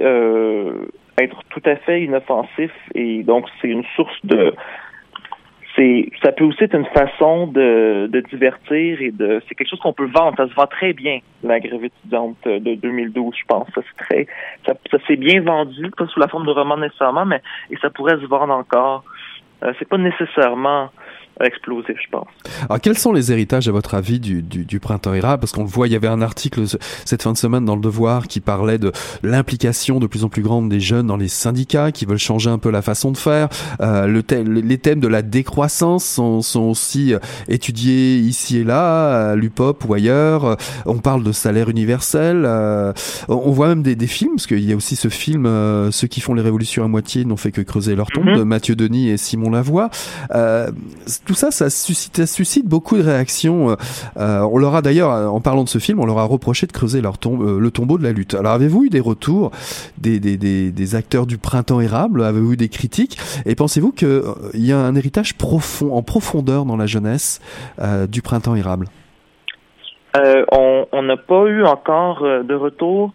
[1.19, 4.53] être tout à fait inoffensif et donc c'est une source de
[5.75, 9.79] c'est ça peut aussi être une façon de, de divertir et de c'est quelque chose
[9.79, 10.35] qu'on peut vendre.
[10.37, 13.67] Ça se vend très bien, la grève étudiante de 2012, je pense.
[13.75, 14.27] Ça, très,
[14.65, 17.89] ça, ça s'est bien vendu, pas sous la forme de roman nécessairement, mais et ça
[17.89, 19.03] pourrait se vendre encore.
[19.63, 20.89] Euh, c'est pas nécessairement
[21.43, 22.27] explosif, je pense.
[22.69, 25.41] Alors, quels sont les héritages, à votre avis, du, du, du printemps érable?
[25.41, 26.63] Parce qu'on le voit, il y avait un article
[27.05, 28.91] cette fin de semaine dans Le Devoir qui parlait de
[29.23, 32.57] l'implication de plus en plus grande des jeunes dans les syndicats, qui veulent changer un
[32.57, 33.49] peu la façon de faire.
[33.81, 38.63] Euh, le thème, les thèmes de la décroissance sont, sont aussi euh, étudiés ici et
[38.63, 40.45] là, à l'UPOP ou ailleurs.
[40.45, 42.43] Euh, on parle de salaire universel.
[42.45, 42.93] Euh,
[43.27, 46.07] on voit même des, des films, parce qu'il y a aussi ce film euh, Ceux
[46.07, 48.37] qui font les révolutions à moitié n'ont fait que creuser leur tombe, mm -hmm.
[48.37, 49.89] de Mathieu Denis et Simon Lavoie
[51.25, 53.71] tout ça, ça suscite, ça suscite beaucoup de réactions.
[53.71, 53.75] Euh,
[54.17, 56.71] euh on leur a d'ailleurs, en parlant de ce film, on leur a reproché de
[56.71, 58.35] creuser leur tombe, euh, le tombeau de la lutte.
[58.35, 59.51] Alors avez-vous eu des retours
[59.97, 62.23] des, des, des, des acteurs du printemps érable?
[62.23, 63.17] Avez-vous eu des critiques?
[63.45, 67.41] Et pensez-vous qu'il euh, y a un héritage profond, en profondeur dans la jeunesse
[68.09, 68.87] du printemps érable?
[70.51, 73.13] On n'a pas eu encore de retour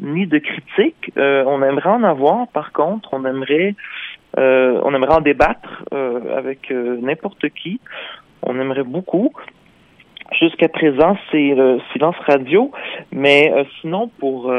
[0.00, 1.12] ni de critiques.
[1.16, 3.74] on aimerait en avoir, par contre, on aimerait
[4.38, 7.80] euh, on aimerait en débattre euh, avec euh, n'importe qui.
[8.42, 9.32] On aimerait beaucoup.
[10.40, 12.70] Jusqu'à présent, c'est le silence radio,
[13.12, 14.50] mais sinon pour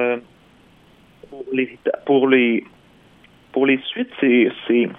[1.29, 2.63] pour les pour les
[3.51, 4.89] pour les suites, c'est c'est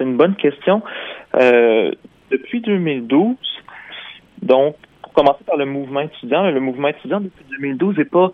[0.00, 0.82] une bonne question.
[1.32, 3.36] depuis 2012,
[4.42, 8.30] donc pour commencer par le mouvement étudiant, le mouvement étudiant depuis 2012 est pas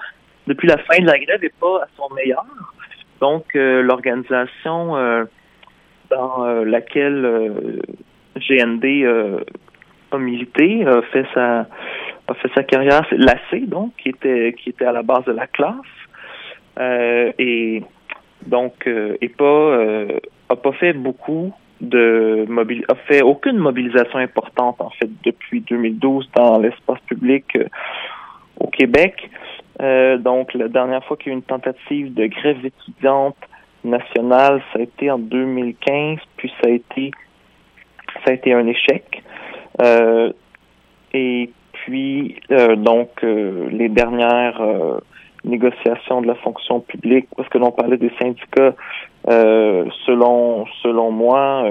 [0.49, 2.45] depuis la fin de la grève est pas à son meilleur.
[3.21, 5.27] Donc l'organisation
[6.11, 7.81] dans euh, laquelle euh,
[8.37, 9.41] GND euh,
[10.13, 11.67] a milité, a fait sa
[12.27, 15.33] a fait sa carrière, c'est l'AC donc qui était qui était à la base de
[15.33, 15.77] la classe
[17.39, 17.83] et
[18.47, 19.79] donc et pas
[20.49, 26.31] a pas fait beaucoup de mobil a fait aucune mobilisation importante en fait depuis 2012
[26.35, 27.59] dans l'espace public
[28.59, 29.31] au Québec.
[29.79, 33.37] donc la dernière fois qu'il y a eu une tentative de grève étudiante
[33.85, 37.11] nationale, ça a été en 2015, puis ça a été
[38.25, 39.23] ça a été un échec.
[39.83, 40.33] Euh,
[41.13, 44.61] et puis euh, donc euh, les dernières
[45.45, 48.75] négociations de la fonction publique, parce que l'on parlait des syndicats,
[49.27, 51.69] selon selon moi,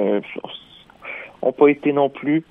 [1.41, 2.43] ont pas été non plus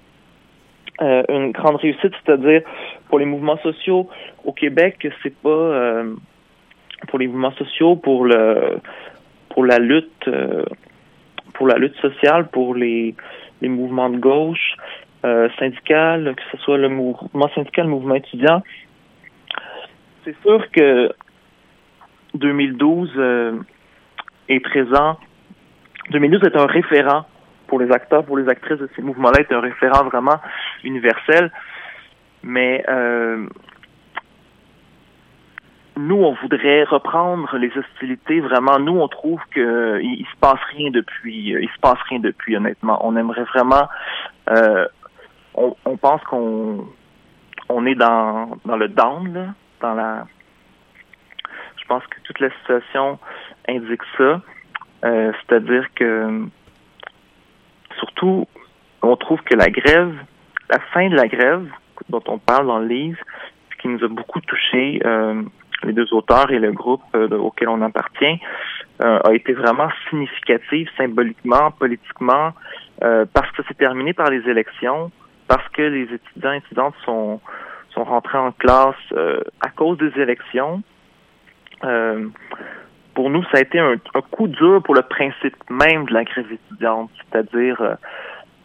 [1.00, 2.62] une grande réussite, c'est-à-dire
[3.08, 4.08] pour les mouvements sociaux
[4.44, 6.02] au Québec, c'est pas
[7.08, 8.80] pour les mouvements sociaux, pour le
[9.52, 10.64] pour la lutte euh,
[11.54, 13.14] pour la lutte sociale, pour les,
[13.60, 14.76] mouvements de gauche,
[15.24, 18.62] euh, syndical, que ce soit le mouvement syndical, le mouvement étudiant.
[20.24, 21.12] C'est sûr que
[22.34, 23.58] 2012 euh,
[24.48, 25.18] est présent.
[26.10, 27.26] 2012 est un référent
[27.68, 30.40] pour les acteurs, pour les actrices de ces mouvements-là, est un référent vraiment
[30.82, 31.52] universel.
[32.42, 33.46] Mais euh,
[35.96, 38.40] nous, on voudrait reprendre les hostilités.
[38.40, 41.50] Vraiment, nous, on trouve que il, se passe rien depuis.
[41.50, 42.98] Il se passe rien depuis, honnêtement.
[43.06, 43.88] On aimerait vraiment.
[44.48, 44.86] Euh,
[45.54, 46.86] on, on, pense qu'on
[47.68, 49.46] on est dans dans le down, là,
[49.80, 50.26] dans la.
[51.76, 53.18] Je pense que toute la situation
[53.68, 54.40] indique ça.
[55.04, 56.46] Euh, C'est-à-dire que
[57.98, 58.46] surtout,
[59.02, 60.14] on trouve que la grève,
[60.70, 61.68] la fin de la grève
[62.08, 63.18] dont on parle dans le livre,
[63.80, 65.00] qui nous a beaucoup touché.
[65.84, 68.40] Les deux auteurs et le groupe euh, auquel on appartient,
[69.02, 72.52] euh, a été vraiment significative symboliquement, politiquement,
[73.02, 75.10] euh, parce que c'est terminé par les élections,
[75.48, 77.40] parce que les étudiants et étudiantes sont,
[77.94, 78.94] sont rentrés en classe
[79.60, 80.82] à cause des élections.
[83.14, 83.96] pour nous, ça a été un,
[84.30, 87.96] coup dur pour le principe même de la grève étudiante, c'est-à-dire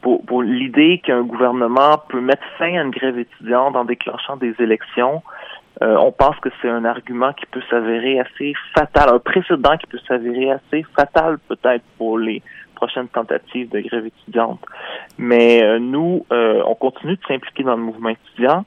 [0.01, 5.21] pour l'idée qu'un gouvernement peut mettre fin à une grève étudiante en déclenchant des élections.
[5.81, 9.85] Euh, on pense que c'est un argument qui peut s'avérer assez fatal, un précédent qui
[9.87, 12.41] peut s'avérer assez fatal peut-être pour les
[12.75, 14.59] prochaines tentatives de grève étudiante.
[15.17, 18.65] Mais euh, nous, euh, on continue de s'impliquer dans le mouvement étudiant.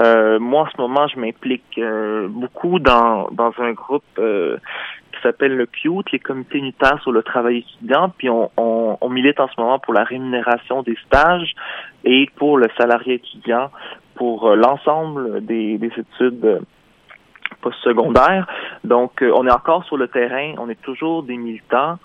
[0.00, 1.80] moi, en ce moment, je m'implique
[2.28, 7.58] beaucoup dans, dans un groupe qui s'appelle le CUTE, les comités unitaires sur le travail
[7.58, 11.54] étudiant, puis on, on, on milite en ce moment pour la rémunération des stages
[12.04, 13.70] et pour le salarié étudiant
[14.14, 16.60] pour euh, l'ensemble des, des, études euh,
[17.60, 18.46] postsecondaires.
[18.84, 21.98] Donc, euh, on est encore sur le terrain, on est toujours des militants,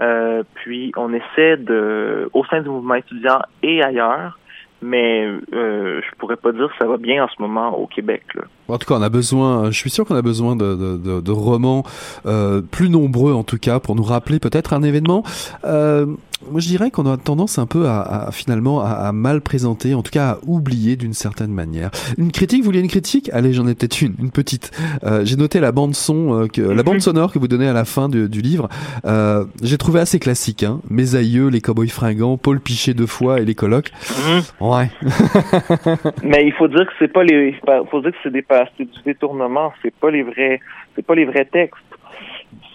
[0.00, 4.38] euh, puis on essaie de, au sein du mouvement étudiant et ailleurs,
[4.80, 8.22] mais euh, je pourrais pas dire que ça va bien en ce moment au Québec.
[8.34, 8.42] Là.
[8.68, 11.20] En tout cas, on a besoin, je suis sûr qu'on a besoin de, de, de,
[11.20, 11.84] de romans
[12.26, 15.24] euh, plus nombreux, en tout cas, pour nous rappeler peut-être un événement.
[15.64, 16.06] Euh,
[16.50, 19.94] moi, je dirais qu'on a tendance un peu à, à finalement à, à, mal présenter,
[19.94, 21.90] en tout cas à oublier d'une certaine manière.
[22.18, 23.30] Une critique, vous voulez une critique?
[23.32, 24.70] Allez, j'en ai peut-être une, une petite.
[25.04, 27.72] Euh, J'ai noté la bande son, euh, que, la bande sonore que vous donnez à
[27.72, 28.68] la fin du, du livre.
[29.04, 30.62] Euh, J'ai trouvé assez classique.
[30.62, 30.80] Hein.
[30.90, 33.90] Mes aïeux, les cowboys fringants, Paul Pichet deux fois et les colocs.
[34.10, 34.64] Mmh.
[34.64, 34.90] Ouais.
[36.24, 37.54] Mais il faut dire que c'est pas les,
[37.90, 38.42] faut dire que c'est des,
[38.76, 39.72] c'est du détournement.
[39.82, 40.60] C'est pas les vrais,
[40.94, 41.82] c'est pas les vrais textes.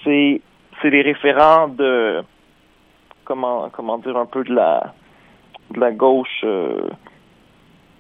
[0.03, 0.41] C'est,
[0.81, 2.23] c'est les référents de
[3.25, 4.93] comment comment dire un peu de la
[5.71, 6.87] de la gauche euh,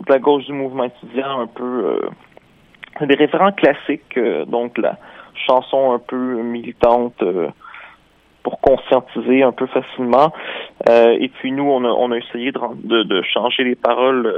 [0.05, 1.99] de la gauche du mouvement étudiant un peu
[3.01, 4.97] euh, des référents classiques euh, donc la
[5.45, 7.23] chanson un peu militante
[8.41, 10.33] pour conscientiser un peu facilement
[10.89, 14.33] et puis nous on a on a essayé de changer les paroles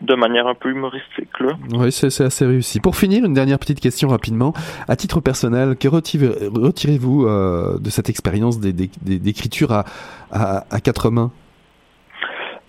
[0.00, 1.40] de manière un peu humoristique.
[1.40, 1.52] Là.
[1.72, 2.80] Oui, c'est assez réussi.
[2.80, 4.52] Pour finir, une dernière petite question rapidement.
[4.88, 9.84] À titre personnel, que retirez-vous euh, de cette expérience d'écriture à,
[10.32, 11.30] à, à, quatre mains?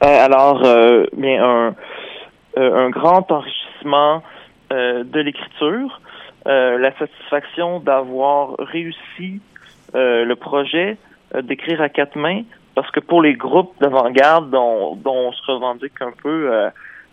[0.03, 1.75] Euh, Alors, euh, bien, un,
[2.57, 4.23] un grand enrichissement
[4.71, 5.99] de l'écriture,
[6.45, 9.41] la satisfaction d'avoir réussi
[9.93, 10.97] le projet
[11.41, 12.43] d'écrire à quatre mains,
[12.75, 16.69] parce que pour les groupes d'avant-garde dont, dont, on se revendique un peu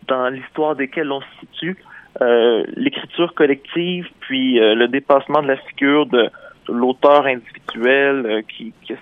[0.09, 1.77] dans l'histoire desquelles on se situe,
[2.23, 6.31] euh, l'écriture collective, puis euh, le dépassement de la figure de,
[6.69, 8.97] l'auteur individuel euh, qui, qui, a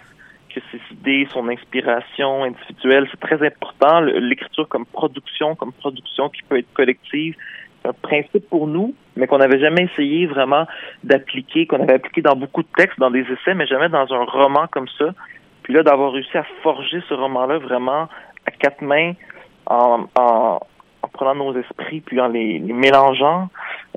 [0.70, 4.00] ses idées, son inspiration individuelle, c'est très important.
[4.00, 7.34] L'écriture comme production, comme production qui peut être collective,
[7.82, 10.66] c'est un principe pour nous, mais qu'on n'avait jamais essayé vraiment
[11.02, 14.24] d'appliquer, qu'on avait appliqué dans beaucoup de textes, dans des essais, mais jamais dans un
[14.24, 15.06] roman comme ça.
[15.64, 18.08] Puis là, d'avoir réussi à forger ce roman-là vraiment
[18.46, 19.12] à quatre mains,
[19.66, 20.06] en,
[21.04, 23.48] en prenant nos esprits puis en les, les mélangeant.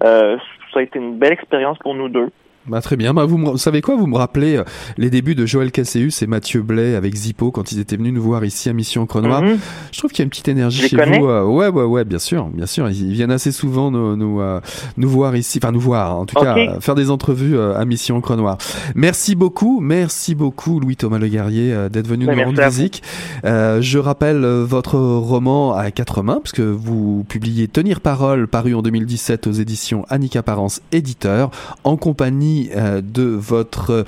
[0.04, 0.38] Euh,
[0.74, 2.30] ça a été une belle expérience pour nous deux.
[2.68, 3.14] Bah, très bien.
[3.14, 3.96] Bah, vous, me, vous savez quoi?
[3.96, 4.64] Vous me rappelez euh,
[4.98, 8.22] les débuts de Joël Casséus et Mathieu Blais avec Zippo quand ils étaient venus nous
[8.22, 9.42] voir ici à Mission Cronoir.
[9.42, 9.58] Mm -hmm.
[9.92, 11.20] Je trouve qu'il y a une petite énergie Je chez connais.
[11.20, 11.28] vous.
[11.28, 12.90] Euh, ouais, ouais, ouais, bien sûr, bien sûr.
[12.90, 14.60] Ils, ils viennent assez souvent nous, nous, euh,
[14.98, 16.66] nous voir ici, enfin nous voir, en tout Okay.
[16.68, 18.58] cas, faire des entrevues euh, à Mission Cronoir.
[18.96, 23.02] Merci beaucoup, merci beaucoup Louis Thomas Le Guerrier euh, d'être venu Ouais, nous rendre visite.
[23.46, 24.98] Euh, je rappelle euh, votre
[25.34, 30.06] roman à quatre mains, parce que vous publiez Tenir parole, paru en 2017 aux éditions
[30.10, 31.50] Annika Parence, éditeur,
[31.84, 34.06] en compagnie euh, de votre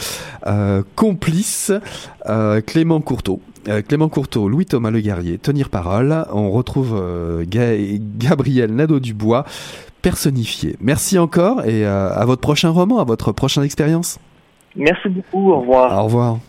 [0.48, 1.72] euh, complice
[2.28, 3.42] euh, Clément Courteau.
[3.88, 6.26] Clément Courteau, Louis Thomas Le Guerrier, Tenir parole.
[6.32, 7.00] On retrouve
[7.48, 7.76] Ga
[8.18, 9.46] Gabriel Nadeau-Dubois,
[10.02, 10.76] personnifié.
[10.80, 14.18] Merci encore et à votre prochain roman, à votre prochaine expérience.
[14.76, 15.52] Merci beaucoup.
[15.52, 16.00] Au revoir.
[16.00, 16.40] Au revoir.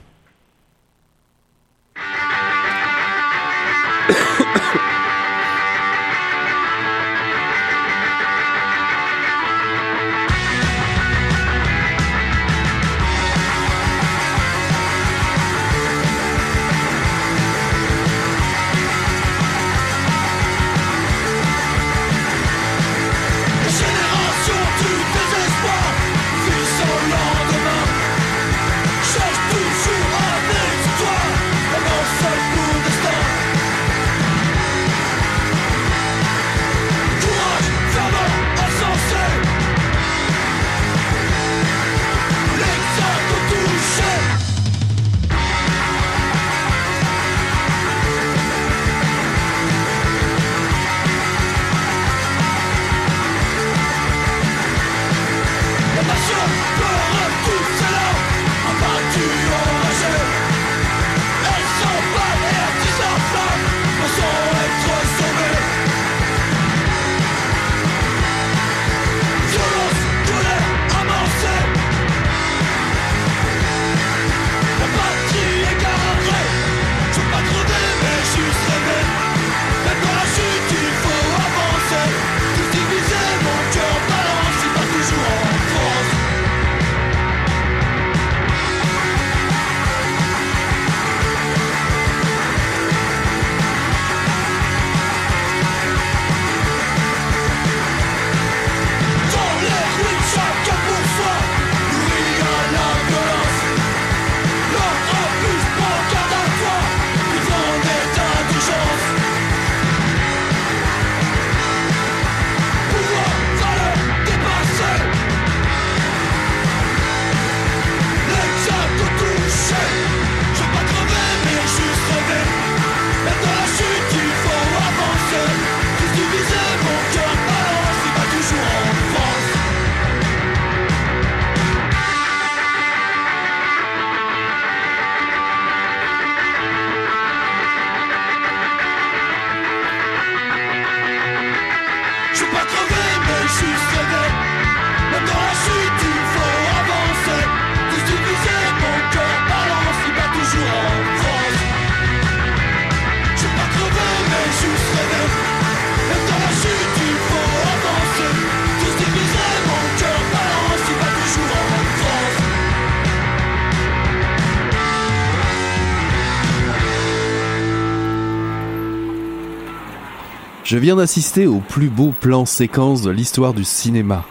[170.70, 174.24] Je viens d'assister au plus beau plan séquence de l'histoire du cinéma.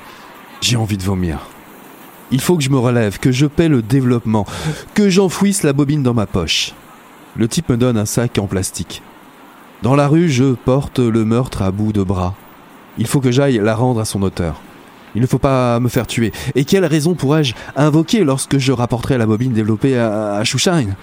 [0.62, 1.40] J'ai envie de vomir.
[2.32, 4.46] Il faut que je me relève, que je paie le développement,
[4.94, 6.72] que j'enfouisse la bobine dans ma poche.
[7.36, 9.02] Le type me donne un sac en plastique.
[9.84, 12.36] Dans la rue, je porte le meurtre à bout de bras.
[12.98, 14.62] Il faut que j'aille la rendre à son auteur.
[15.16, 16.32] Il ne faut pas me faire tuer.
[16.56, 20.96] Et quelle raison pourrais-je invoquer lorsque je rapporterai la bobine développée à, Shushine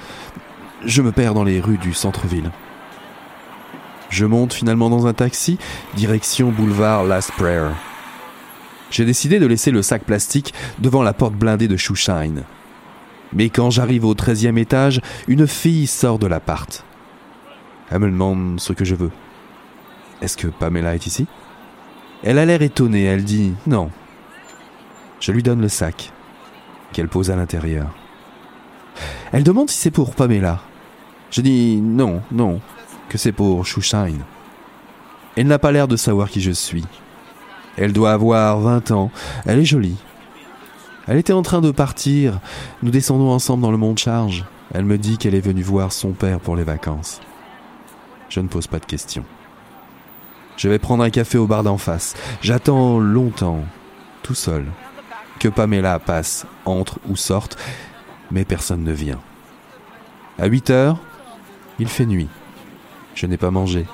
[0.87, 2.51] Je me perds dans les rues du centre-ville.
[4.11, 5.59] Je monte finalement dans un taxi,
[5.95, 7.71] direction boulevard Last Prayer.
[8.91, 12.45] J'ai décidé de laisser le sac plastique devant la porte blindée de Shushine.
[13.33, 16.85] Mais quand j'arrive au 13e étage, une fille sort de l'appart.
[17.91, 19.11] Elle me demande ce que je veux.
[20.23, 21.27] Est-ce que Pamela est ici?
[22.23, 23.91] Elle a l'air étonnée, elle dit non.
[25.21, 26.13] Je lui donne le sac,
[26.93, 27.89] qu'elle pose à l'intérieur.
[29.33, 30.61] Elle demande si c'est pour Pamela.
[31.31, 32.61] Je dis non, non,
[33.17, 34.23] c'est pour Shushine.
[35.37, 36.85] Elle n'a pas l'air de savoir qui je suis.
[37.77, 39.11] Elle doit avoir 20 ans.
[39.45, 39.97] Elle est jolie.
[41.07, 42.41] Elle était en train de partir.
[42.83, 44.45] Nous descendons ensemble dans le mont charge.
[44.75, 47.21] Elle me dit qu'elle est venue voir son père pour les vacances.
[48.29, 49.25] Je ne pose pas de questions.
[50.57, 52.15] Je vais prendre un café au bar d'en face.
[52.41, 53.65] J'attends longtemps,
[54.23, 54.65] tout seul,
[55.39, 57.59] que Pamela passe, entre ou sorte,
[58.31, 59.21] mais personne ne vient.
[60.39, 60.99] À 8 heures,
[61.79, 62.29] il fait nuit.
[63.17, 63.87] Je n'ai pas mangé.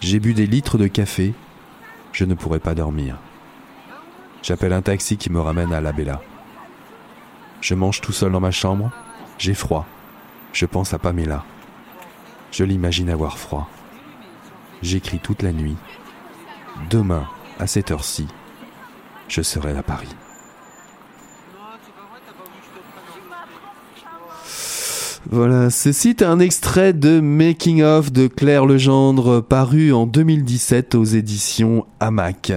[0.00, 1.34] J'ai bu des litres de café.
[2.12, 3.18] Je ne pourrai pas dormir.
[4.42, 6.22] J'appelle un taxi qui me ramène à la Bella.
[7.60, 8.92] Je mange tout seul dans ma chambre.
[9.38, 9.86] J'ai froid.
[10.52, 11.44] Je pense à Pamela.
[12.52, 13.68] Je l'imagine avoir froid.
[14.82, 15.76] J'écris toute la nuit.
[16.90, 17.26] Demain,
[17.58, 18.28] à cette heure-ci,
[19.26, 20.14] je serai à Paris.
[25.30, 31.04] Voilà, ceci est un extrait de Making of de Claire Legendre paru en 2017 aux
[31.04, 32.52] éditions Hamac.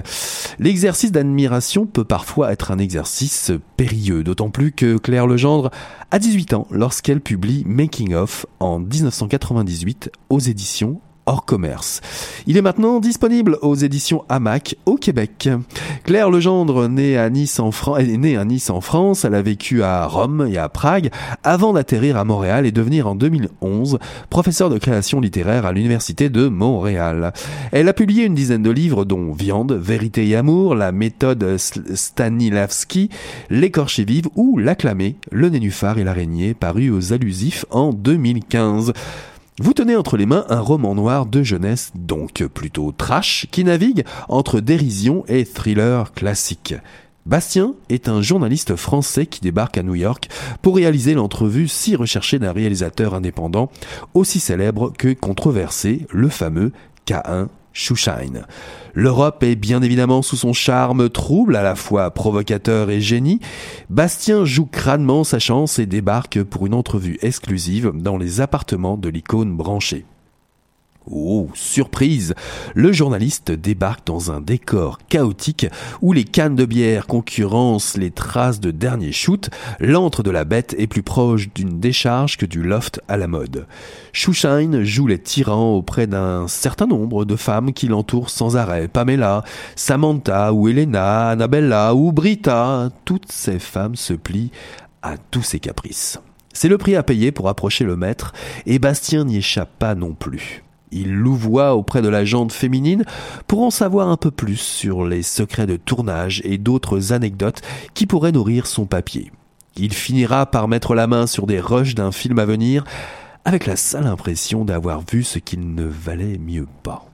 [0.57, 5.69] L'exercice d'admiration peut parfois être un exercice périlleux, d'autant plus que Claire Legendre
[6.09, 12.01] a 18 ans lorsqu'elle publie Making of en 1998 aux éditions hors commerce.
[12.47, 15.49] Il est maintenant disponible aux éditions Hamac au Québec.
[16.03, 19.25] Claire Legendre, née à Nice en France, est née à Nice en France.
[19.25, 21.11] Elle a vécu à Rome et à Prague
[21.43, 23.99] avant d'atterrir à Montréal et devenir en 2011
[24.29, 27.33] professeure de création littéraire à l'Université de Montréal.
[27.71, 33.09] Elle a publié une dizaine de livres dont Viande, Vérité et Amour, La méthode Stanislavski,
[33.49, 38.93] L'écorché vive ou L'acclamé, Le nénuphar et l'araignée paru aux allusifs en 2015.
[39.57, 44.03] Vous tenez entre les mains un roman noir de jeunesse, donc plutôt trash, qui navigue
[44.27, 46.75] entre dérision et thriller classique.
[47.25, 50.27] Bastien est un journaliste français qui débarque à New York
[50.61, 53.71] pour réaliser l'entrevue si recherchée d'un réalisateur indépendant,
[54.13, 56.73] aussi célèbre que controversé, le fameux
[57.07, 58.47] K1 Shushine.
[58.95, 63.41] L'Europe est bien évidemment sous son charme trouble, à la fois provocateur et génie.
[63.89, 69.09] Bastien joue crânement sa chance et débarque pour une entrevue exclusive dans les appartements de
[69.09, 70.05] l'icône branchée.
[71.11, 72.33] Oh, surprise
[72.73, 75.67] Le journaliste débarque dans un décor chaotique
[76.01, 79.51] où les cannes de bière concurrencent les traces de dernier shoot.
[79.79, 83.67] L'antre de la bête est plus proche d'une décharge que du loft à la mode.
[84.13, 88.87] Shushine joue les tyrans auprès d'un certain nombre de femmes qui l'entourent sans arrêt.
[88.87, 89.43] Pamela,
[89.75, 94.51] Samantha ou Elena, Annabella ou Brita, toutes ces femmes se plient
[95.03, 96.19] à tous ses caprices.
[96.51, 98.33] C'est le prix à payer pour approcher le maître,
[98.65, 100.64] et Bastien n'y échappe pas non plus.
[100.95, 103.03] Il louvoie auprès de la jante féminine
[103.47, 107.61] pour en savoir un peu plus sur les secrets de tournage et d'autres anecdotes
[107.93, 109.33] qui pourraient nourrir son papier.
[109.75, 112.85] Il finira par mettre la main sur des rushs d'un film à venir
[113.43, 117.05] avec la sale impression d'avoir vu ce qu'il ne valait mieux pas.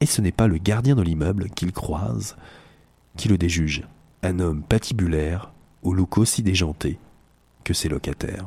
[0.00, 2.36] Et ce n'est pas le gardien de l'immeuble qu'il croise
[3.16, 3.82] qui le déjuge,
[4.22, 5.50] un homme patibulaire
[5.82, 7.00] au look aussi déjanté
[7.64, 8.46] que ses locataires.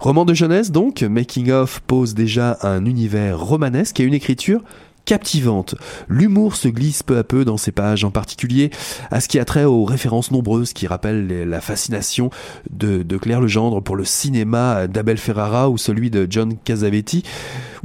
[0.00, 4.62] Roman de jeunesse donc, Making of pose déjà un univers romanesque et une écriture
[5.08, 5.74] captivante.
[6.06, 8.68] L'humour se glisse peu à peu dans ces pages, en particulier
[9.10, 12.28] à ce qui a trait aux références nombreuses qui rappellent la fascination
[12.70, 17.22] de, Claire Legendre pour le cinéma d'Abel Ferrara ou celui de John Casavetti,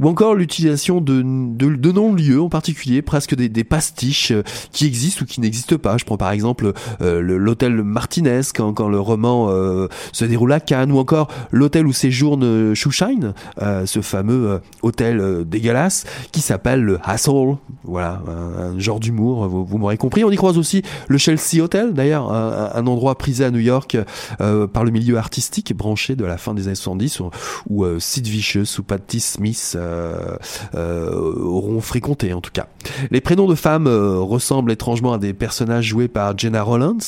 [0.00, 4.34] ou encore l'utilisation de, de, de non-lieux en particulier, presque des, pastiches
[4.70, 5.96] qui existent ou qui n'existent pas.
[5.96, 10.92] Je prends par exemple euh, l'hôtel Martinez quand, le roman euh, se déroule à Cannes,
[10.92, 16.98] ou encore l'hôtel où séjourne Shushine, euh, ce fameux euh, hôtel dégueulasse qui s'appelle le
[17.14, 20.24] Asshole, voilà, un, genre d'humour, vous, vous m'aurez compris.
[20.24, 23.96] On y croise aussi le Chelsea Hotel, d'ailleurs, un, endroit prisé à New York
[24.40, 27.20] euh, par le milieu artistique branché de la fin des années 70,
[27.68, 30.36] où, euh, Sid Vicious ou Patti Smith euh,
[30.74, 32.66] auront fréquenté en tout cas.
[33.10, 36.98] Les prénoms de femmes ressemblent étrangement à des personnages joués par Jenna Rollins,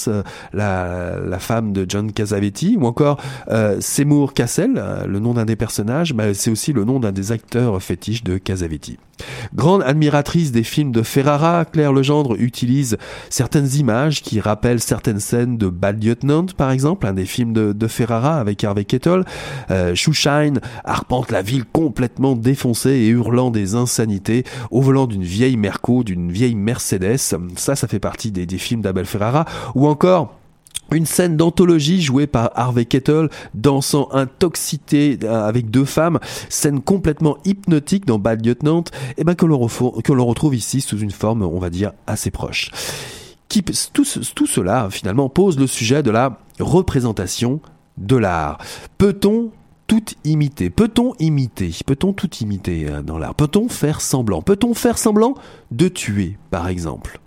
[0.52, 3.20] la, femme de John Cassavetes, ou encore
[3.80, 7.82] Seymour Cassel, le nom d'un des personnages, bah, c'est aussi le nom d'un des acteurs
[7.82, 8.98] fétiches de Cassavetes.
[9.54, 12.98] Grande admiratrice des films de Ferrara, Claire Legendre utilise
[13.30, 17.86] certaines images qui rappellent certaines scènes de Bad Lieutenant, par exemple, un des films de,
[17.86, 19.24] Ferrara avec Harvey Kettle.
[19.70, 25.56] Euh, Shoeshine arpente la ville complètement défoncée et hurlant des insanités au volant d'une vieille
[25.56, 27.16] Merco, d'une vieille Mercedes.
[27.56, 29.44] Ça, ça fait partie des, des films d'Abel Ferrara.
[29.76, 30.34] Ou encore
[30.92, 36.18] une scène d'anthologie jouée par Harvey Kettle, dansant intoxité euh, avec deux femmes,
[36.48, 38.84] scène complètement hypnotique dans Bad Lieutenant,
[39.16, 42.70] et ben que l'on retrouve ici sous une forme, on va dire, assez proche.
[43.48, 44.04] Tout,
[44.34, 47.60] tout cela, finalement, pose le sujet de la représentation
[47.96, 48.58] de l'art.
[48.98, 49.50] Peut-on
[49.86, 50.68] tout imiter?
[50.68, 51.74] Peut-on imiter?
[51.86, 53.34] Peut-on tout imiter euh, dans l'art?
[53.34, 54.42] Peut-on faire semblant?
[54.42, 55.34] Peut-on faire semblant
[55.70, 57.20] de tuer, par exemple?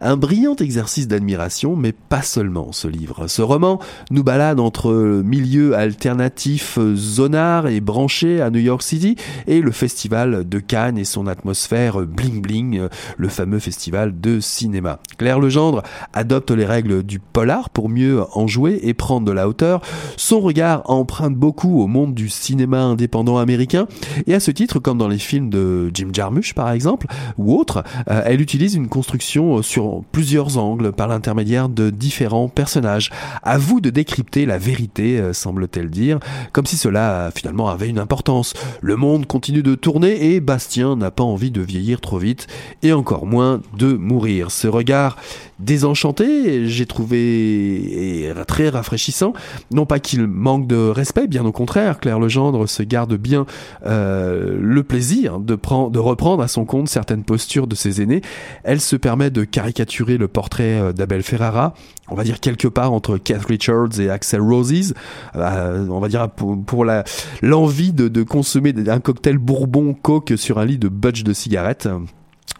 [0.00, 3.26] Un brillant exercice d'admiration, mais pas seulement ce livre.
[3.28, 3.80] Ce roman
[4.10, 9.60] nous balade entre le milieu alternatif euh, zonard et branché à New York City et
[9.60, 14.98] le festival de Cannes et son atmosphère bling bling, euh, le fameux festival de cinéma.
[15.18, 15.82] Claire Legendre
[16.12, 19.80] adopte les règles du polar pour mieux en jouer et prendre de la hauteur.
[20.16, 23.86] Son regard emprunte beaucoup au monde du cinéma indépendant américain
[24.26, 27.06] et à ce titre, comme dans les films de Jim Jarmusch par exemple,
[27.38, 33.10] ou autres, euh, elle utilise une construction sur plusieurs angles par l'intermédiaire de différents personnages.
[33.42, 36.18] À vous de décrypter la vérité, euh, semble-t-elle dire,
[36.52, 38.54] comme si cela euh, finalement avait une importance.
[38.80, 42.46] Le monde continue de tourner et Bastien n'a pas envie de vieillir trop vite
[42.82, 44.50] et encore moins de mourir.
[44.50, 45.16] Ce regard
[45.58, 49.32] désenchanté, j'ai trouvé très rafraîchissant.
[49.70, 53.46] Non pas qu'il manque de respect, bien au contraire, Claire Legendre se garde bien
[53.84, 58.20] euh, le plaisir de, prendre, de reprendre à son compte certaines postures de ses aînés.
[58.64, 61.74] Elle se permet caricaturer le portrait euh, d'Abel Ferrara,
[62.08, 64.94] on va dire quelque part entre Keith Richards et Axel Roses,
[65.34, 67.04] euh, on va dire pour, la
[67.42, 71.88] l'envie de, de consommer un cocktail bourbon coke sur un lit de budge de cigarettes.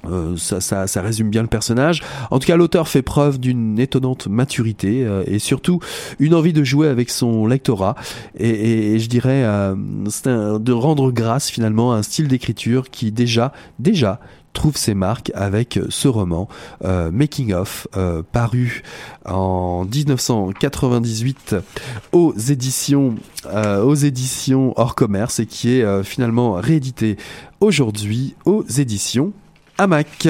[0.09, 2.03] Euh, ça, ça, ça résume bien le personnage.
[2.31, 5.81] En tout cas, l'auteur fait preuve d'une étonnante maturité euh, et surtout
[6.19, 7.95] une envie de jouer avec son lectorat
[8.39, 14.21] et, je dirais de rendre grâce finalement à un style d'écriture qui déjà, déjà
[14.57, 16.49] trouve ses marques avec ce roman
[16.85, 18.83] euh, Making of euh, paru
[19.27, 21.57] en 1998
[22.13, 27.19] aux éditions euh, aux éditions hors commerce et qui est finalement réédité
[27.61, 29.33] aujourd'hui aux éditions
[29.79, 30.27] Hamac.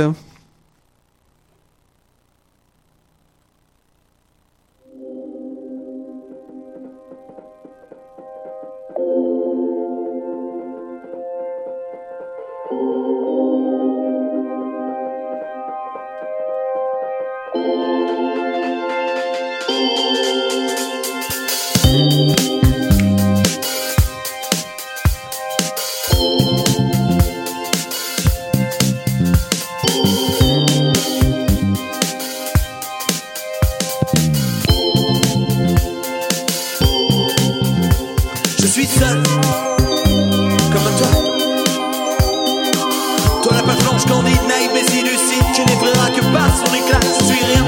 [44.76, 47.00] Mais si lucide, tu n'effraieras que par son éclat.
[47.18, 47.64] Je suis rien,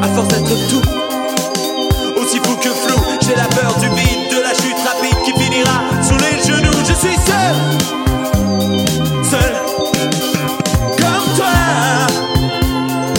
[0.00, 0.82] à force d'être tout,
[2.20, 2.98] aussi fou que flou.
[3.22, 6.78] J'ai la peur du vide, de la chute rapide qui finira sous les genoux.
[6.88, 7.54] Je suis seul,
[9.32, 9.54] seul,
[11.00, 11.56] comme toi.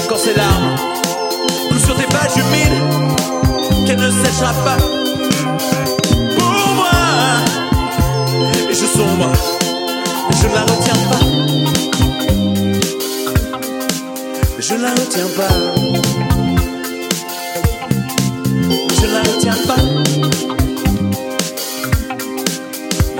[0.07, 0.75] Quand ces larmes
[1.67, 2.79] coulent sur tes pages humides,
[3.85, 4.77] qu'elle ne séchera pas
[6.37, 6.99] pour moi.
[8.69, 9.29] Et je sombre,
[10.29, 10.90] mais je la retiens
[14.71, 15.49] je la retiens pas.
[18.99, 19.81] Je la retiens pas.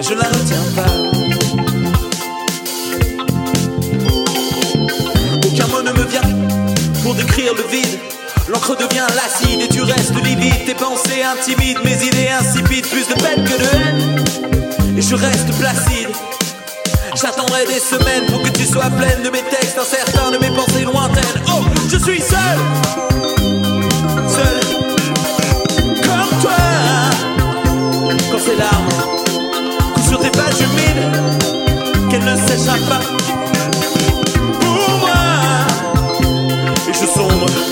[0.01, 0.93] Je la retiens pas.
[5.45, 6.21] Aucun mot ne me vient
[7.03, 7.99] pour décrire le vide.
[8.47, 10.65] L'encre devient l'acide et tu restes livide.
[10.65, 14.97] Tes pensées intimides, mes idées insipides, plus de peine que de haine.
[14.97, 16.30] Et je reste placide.
[17.21, 20.83] J'attendrai des semaines pour que tu sois pleine de mes textes incertains, de mes pensées
[20.83, 21.43] lointaines.
[21.49, 22.57] Oh, je suis seul,
[24.27, 24.59] seul,
[26.01, 26.51] comme toi.
[28.31, 28.89] Quand ces larmes
[29.93, 33.01] coulent sur tes pages humides, qu'elles ne séchent pas
[34.59, 35.13] pour moi.
[36.89, 37.70] Et je sombre.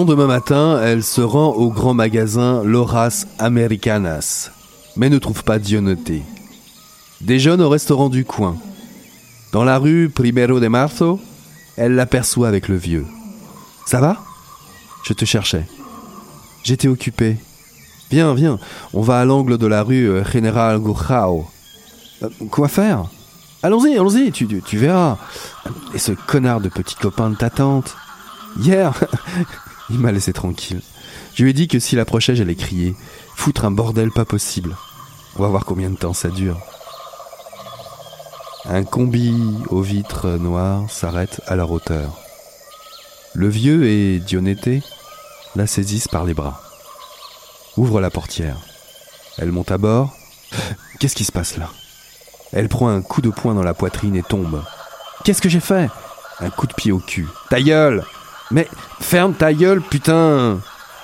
[0.00, 4.50] Lendemain matin, elle se rend au grand magasin Loras Americanas,
[4.96, 6.22] mais ne trouve pas Dionoté.
[7.20, 8.56] Déjeune au restaurant du coin.
[9.52, 11.20] Dans la rue Primero de Marzo,
[11.76, 13.04] elle l'aperçoit avec le vieux.
[13.84, 14.16] Ça va?
[15.04, 15.66] Je te cherchais.
[16.62, 17.36] J'étais occupé.
[18.10, 18.58] Viens, viens,
[18.94, 21.46] on va à l'angle de la rue euh, General Gurjao.
[22.22, 23.04] Euh, quoi faire?
[23.62, 25.18] Allons-y, allons-y, tu verras.
[25.92, 27.94] Et ce connard de petit copain de ta tante.
[28.58, 28.98] Hier,
[29.90, 30.80] il m'a laissé tranquille.
[31.34, 32.94] Je lui ai dit que s'il approchait, j'allais crier.
[33.36, 34.76] Foutre un bordel pas possible.
[35.36, 36.60] On va voir combien de temps ça dure.
[38.66, 39.34] Un combi
[39.68, 42.18] aux vitres noires s'arrête à leur hauteur.
[43.34, 44.82] Le vieux et Dionété
[45.56, 46.60] la saisissent par les bras.
[47.76, 48.58] Ouvre la portière.
[49.38, 50.14] Elle monte à bord.
[50.98, 51.70] Qu'est-ce qui se passe là?
[52.52, 54.62] Elle prend un coup de poing dans la poitrine et tombe.
[55.24, 55.88] Qu'est-ce que j'ai fait?
[56.40, 57.28] Un coup de pied au cul.
[57.48, 58.04] Ta gueule
[58.50, 58.68] Mais
[59.00, 60.60] ferme ta gueule, putain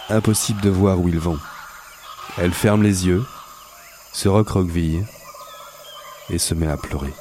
[0.09, 1.39] Impossible de voir où ils vont.
[2.39, 3.25] Elle ferme les yeux,
[4.13, 5.07] se recroqueville
[6.31, 7.13] et se met à pleurer.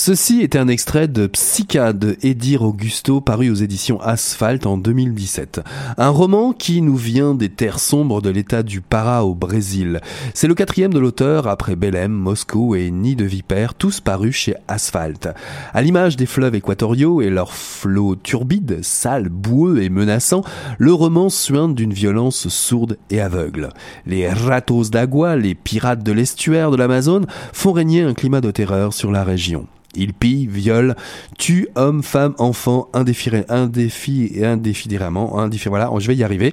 [0.00, 5.60] Ceci est un extrait de Psycha de Edir Augusto paru aux éditions Asphalt en 2017.
[5.96, 10.00] Un roman qui nous vient des terres sombres de l'état du Para au Brésil.
[10.34, 14.54] C'est le quatrième de l'auteur après Belém, Moscou et Nid de Vipère, tous parus chez
[14.68, 15.30] Asphalt.
[15.74, 20.44] À l'image des fleuves équatoriaux et leurs flots turbides, sales, boueux et menaçants,
[20.78, 23.70] le roman suinte d'une violence sourde et aveugle.
[24.06, 28.92] Les ratos d'agua, les pirates de l'estuaire de l'Amazone font régner un climat de terreur
[28.92, 29.66] sur la région.
[29.94, 30.96] Il pille, viole,
[31.38, 36.52] tue hommes, femmes, enfants, indéfi, indéfi, indéfidérément, indéfi, voilà, je vais y arriver.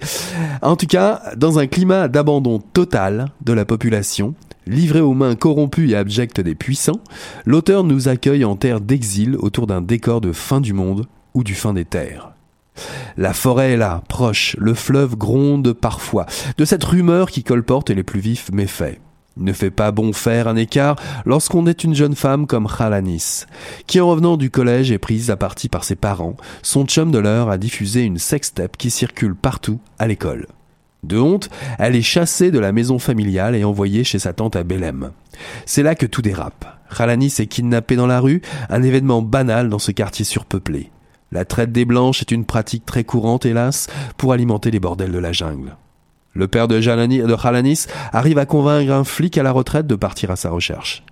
[0.62, 4.36] En tout cas, dans un climat d'abandon total de la population,
[4.68, 7.02] livré aux mains corrompues et abjectes des puissants,
[7.46, 11.56] l'auteur nous accueille en terre d'exil autour d'un décor de fin du monde ou du
[11.56, 12.32] fin des terres.
[13.18, 16.26] La forêt est là, proche, le fleuve gronde parfois,
[16.58, 19.00] de cette rumeur qui colporte les plus vifs méfaits.
[19.38, 23.46] Ne fait pas bon faire un écart lorsqu'on est une jeune femme comme Khalanis,
[23.86, 26.38] qui en revenant du collège est prise à partie par ses parents.
[26.62, 30.48] Son chum de l'heure a diffusé une sextape qui circule partout à l'école.
[31.04, 34.64] De honte, elle est chassée de la maison familiale et envoyée chez sa tante à
[34.64, 35.12] Belém.
[35.66, 36.66] C'est là que tout dérape.
[36.96, 40.92] Khalanis est kidnappée dans la rue, un événement banal dans ce quartier surpeuplé.
[41.32, 45.20] La traite des blanches est une pratique très courante, hélas, pour alimenter les bordels de
[45.20, 45.76] la jungle.
[46.38, 49.96] Le père de, Jalani, de Khalanis arrive à convaincre un flic à la retraite de
[49.96, 51.04] partir à sa recherche.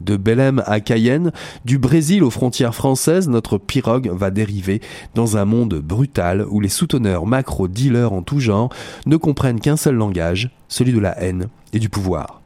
[0.00, 1.30] De Belém à Cayenne,
[1.64, 4.80] du Brésil aux frontières françaises, notre pirogue va dériver
[5.14, 8.70] dans un monde brutal où les souteneurs macro-dealers en tout genre
[9.06, 12.41] ne comprennent qu'un seul langage, celui de la haine et du pouvoir.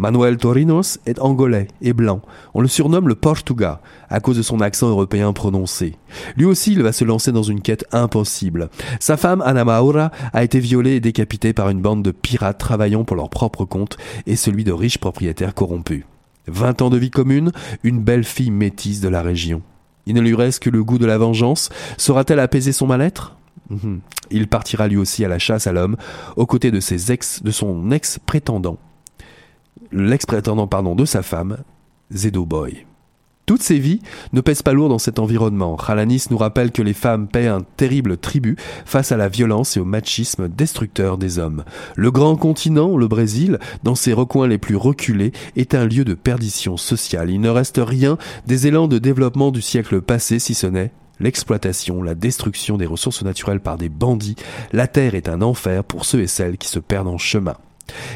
[0.00, 2.22] Manuel Torinos est angolais et blanc.
[2.54, 5.94] On le surnomme le Portuga à cause de son accent européen prononcé.
[6.38, 8.70] Lui aussi, il va se lancer dans une quête impossible.
[8.98, 13.04] Sa femme, Ana Maura, a été violée et décapitée par une bande de pirates travaillant
[13.04, 16.04] pour leur propre compte et celui de riches propriétaires corrompus.
[16.46, 17.52] Vingt ans de vie commune,
[17.84, 19.60] une belle fille métisse de la région.
[20.06, 21.68] Il ne lui reste que le goût de la vengeance.
[21.98, 23.36] Saura-t-elle apaiser son mal-être?
[23.68, 24.00] Mhm.
[24.30, 25.98] Il partira lui aussi à la chasse à l'homme,
[26.36, 28.78] aux côtés de, ses ex, de son ex-prétendant
[29.92, 31.58] l'ex-prétendant pardon, de sa femme,
[32.12, 32.86] Zedo Boy.
[33.50, 34.00] Toutes ces vies
[34.32, 35.76] ne pèsent pas lourd dans cet environnement.
[35.76, 39.80] Khalanis nous rappelle que les femmes paient un terrible tribut face à la violence et
[39.80, 41.64] au machisme destructeur des hommes.
[41.96, 46.14] Le grand continent, le Brésil, dans ses recoins les plus reculés, est un lieu de
[46.14, 47.28] perdition sociale.
[47.28, 52.04] Il ne reste rien des élans de développement du siècle passé si ce n'est l'exploitation,
[52.04, 54.36] la destruction des ressources naturelles par des bandits.
[54.72, 57.56] La terre est un enfer pour ceux et celles qui se perdent en chemin.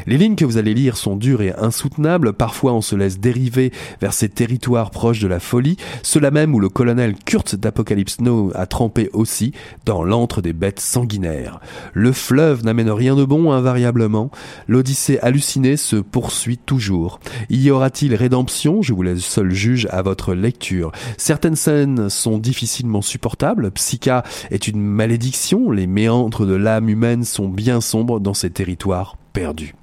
[0.07, 3.73] Les lignes que vous allez lire sont dures et insoutenables, parfois on se laisse dériver
[4.01, 8.53] vers ces territoires proches de la folie, cela même où le colonel Kurt d'Apocalypse Now
[8.55, 9.53] a trempé aussi
[9.85, 11.61] dans l'antre des bêtes sanguinaires.
[11.93, 14.31] Le fleuve n'amène rien de bon invariablement,
[14.69, 17.21] l'odyssée hallucinée se poursuit toujours.
[17.51, 18.83] Y aura-t-il rédemption?
[18.83, 20.93] Je vous laisse seul juge à votre lecture.
[21.17, 27.49] Certaines scènes sont difficilement supportables, Psycha est une malédiction, les méandres de l'âme humaine sont
[27.49, 29.75] bien sombres dans ces territoires perdu.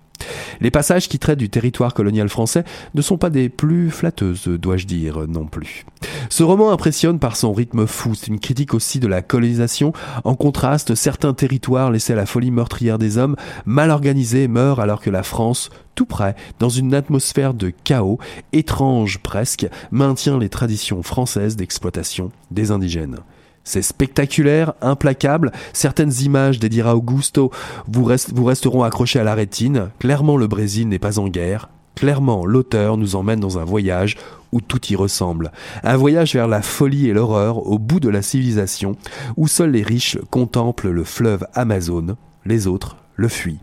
[0.59, 4.85] Les passages qui traitent du territoire colonial français ne sont pas des plus flatteuses, dois-je
[4.85, 5.85] dire, non plus.
[6.29, 9.93] Ce roman impressionne par son rythme fou, c'est une critique aussi de la colonisation.
[10.23, 13.35] En contraste, certains territoires laissés à la folie meurtrière des hommes,
[13.65, 18.19] mal organisés, meurent alors que la France, tout près, dans une atmosphère de chaos,
[18.53, 23.17] étrange presque, maintient les traditions françaises d'exploitation des indigènes.
[23.63, 25.51] C'est spectaculaire, implacable.
[25.73, 27.51] Certaines images d'Edira Augusto
[27.87, 29.89] vous, vous resteront accrochées à la rétine.
[29.99, 31.69] Clairement, le Brésil n'est pas en guerre.
[31.95, 34.17] Clairement, l'auteur nous emmène dans un voyage
[34.51, 35.51] où tout y ressemble.
[35.83, 38.95] Un voyage vers la folie et l'horreur au bout de la civilisation,
[39.37, 43.59] où seuls les riches contemplent le fleuve Amazon, les autres le fuient.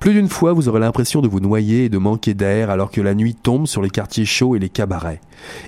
[0.00, 3.00] Plus d'une fois, vous aurez l'impression de vous noyer et de manquer d'air alors que
[3.00, 5.20] la nuit tombe sur les quartiers chauds et les cabarets.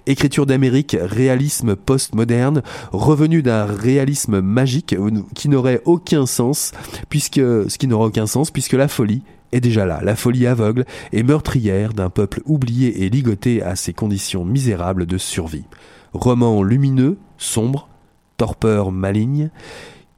[0.06, 4.96] Écriture d'Amérique, réalisme post-moderne, revenu d'un réalisme magique
[5.34, 6.72] qui n'aurait aucun sens,
[7.08, 9.22] puisque, ce qui n'aura aucun sens, puisque la folie
[9.52, 13.92] est déjà là, la folie aveugle et meurtrière d'un peuple oublié et ligoté à ses
[13.92, 15.64] conditions misérables de survie.
[16.12, 17.88] Roman lumineux, sombre,
[18.36, 19.50] torpeur maligne,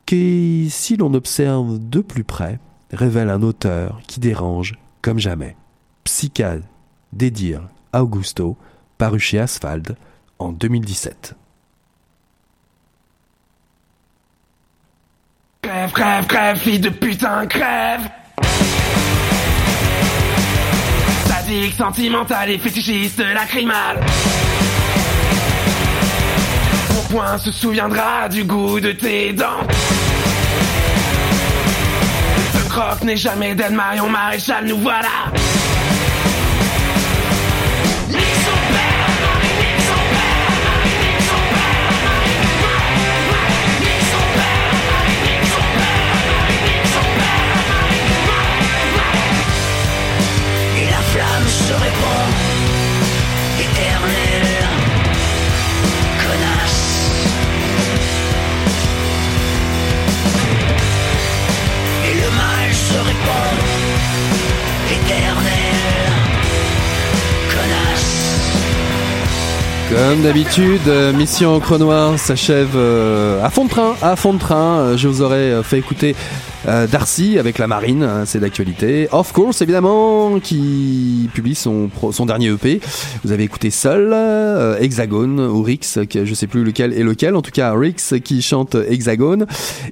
[0.07, 2.59] qui, si l'on observe de plus près,
[2.93, 5.57] révèle un auteur qui dérange comme jamais.
[6.05, 6.63] Psychade
[7.13, 7.63] d'Edir
[7.93, 8.57] Augusto,
[8.99, 9.95] paru chez Asphalt
[10.39, 11.35] en 2017.
[15.63, 18.09] Crève, crève, crève, fille de putain, crève
[21.27, 24.01] Sadique, sentimental et fétichiste, lacrymal
[26.95, 29.67] Mon point se souviendra du goût de tes dents
[32.71, 35.09] croque n'est jamais d'Anne Marion Maréchal, nous voilà
[69.91, 74.39] Comme d'habitude, euh, Mission Encre Noire s'achève euh, à fond de train, à fond de
[74.39, 74.79] train.
[74.79, 76.15] Euh, Je vous aurais fait écouter
[76.69, 79.09] euh, Darcy avec la marine, hein, c'est d'actualité.
[79.13, 82.81] Of course, évidemment, qui publie son, son dernier EP.
[83.25, 87.37] Vous avez écouté Seul, euh, Hexagone ou Rix, que je sais plus lequel est lequel.
[87.37, 89.47] En tout cas, Rix qui chante Hexagone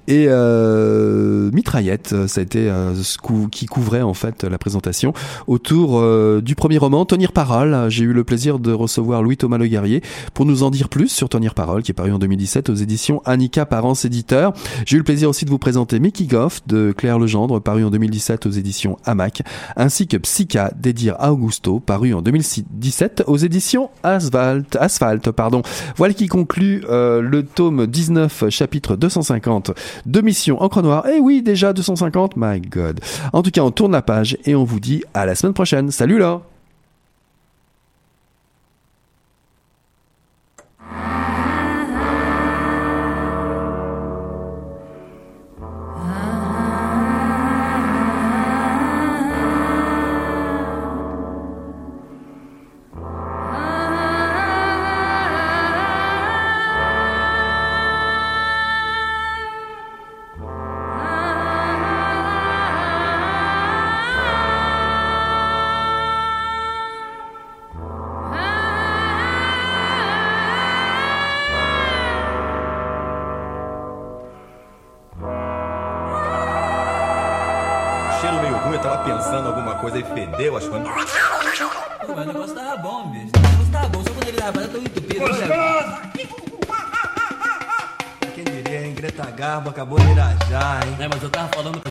[0.06, 2.14] et euh, Mitraillette.
[2.26, 3.18] Ça a été euh, ce
[3.50, 5.12] qui couvrait en fait la présentation
[5.46, 7.86] autour euh, du premier roman Tenir Parole.
[7.88, 10.02] J'ai eu le plaisir de recevoir Louis Thomas Le Guerrier
[10.34, 13.22] pour nous en dire plus sur Tenir Parole, qui est paru en 2017 aux éditions
[13.24, 14.52] Annika Parents Éditeur.
[14.86, 17.90] J'ai eu le plaisir aussi de vous présenter Mickey Goff de Claire Legendre, paru en
[17.90, 19.42] 2017 aux éditions Hamac,
[19.76, 24.76] ainsi que Psycha d'Edir Augusto, paru en 2017 aux éditions Asphalt.
[24.80, 25.62] Asphalt pardon.
[25.96, 29.72] Voilà qui conclut euh, le tome 19, chapitre 250
[30.06, 31.06] de Mission Encre Noire.
[31.12, 33.00] Eh oui, déjà 250, my god.
[33.32, 35.90] En tout cas, on tourne la page et on vous dit à la semaine prochaine.
[35.90, 36.42] Salut là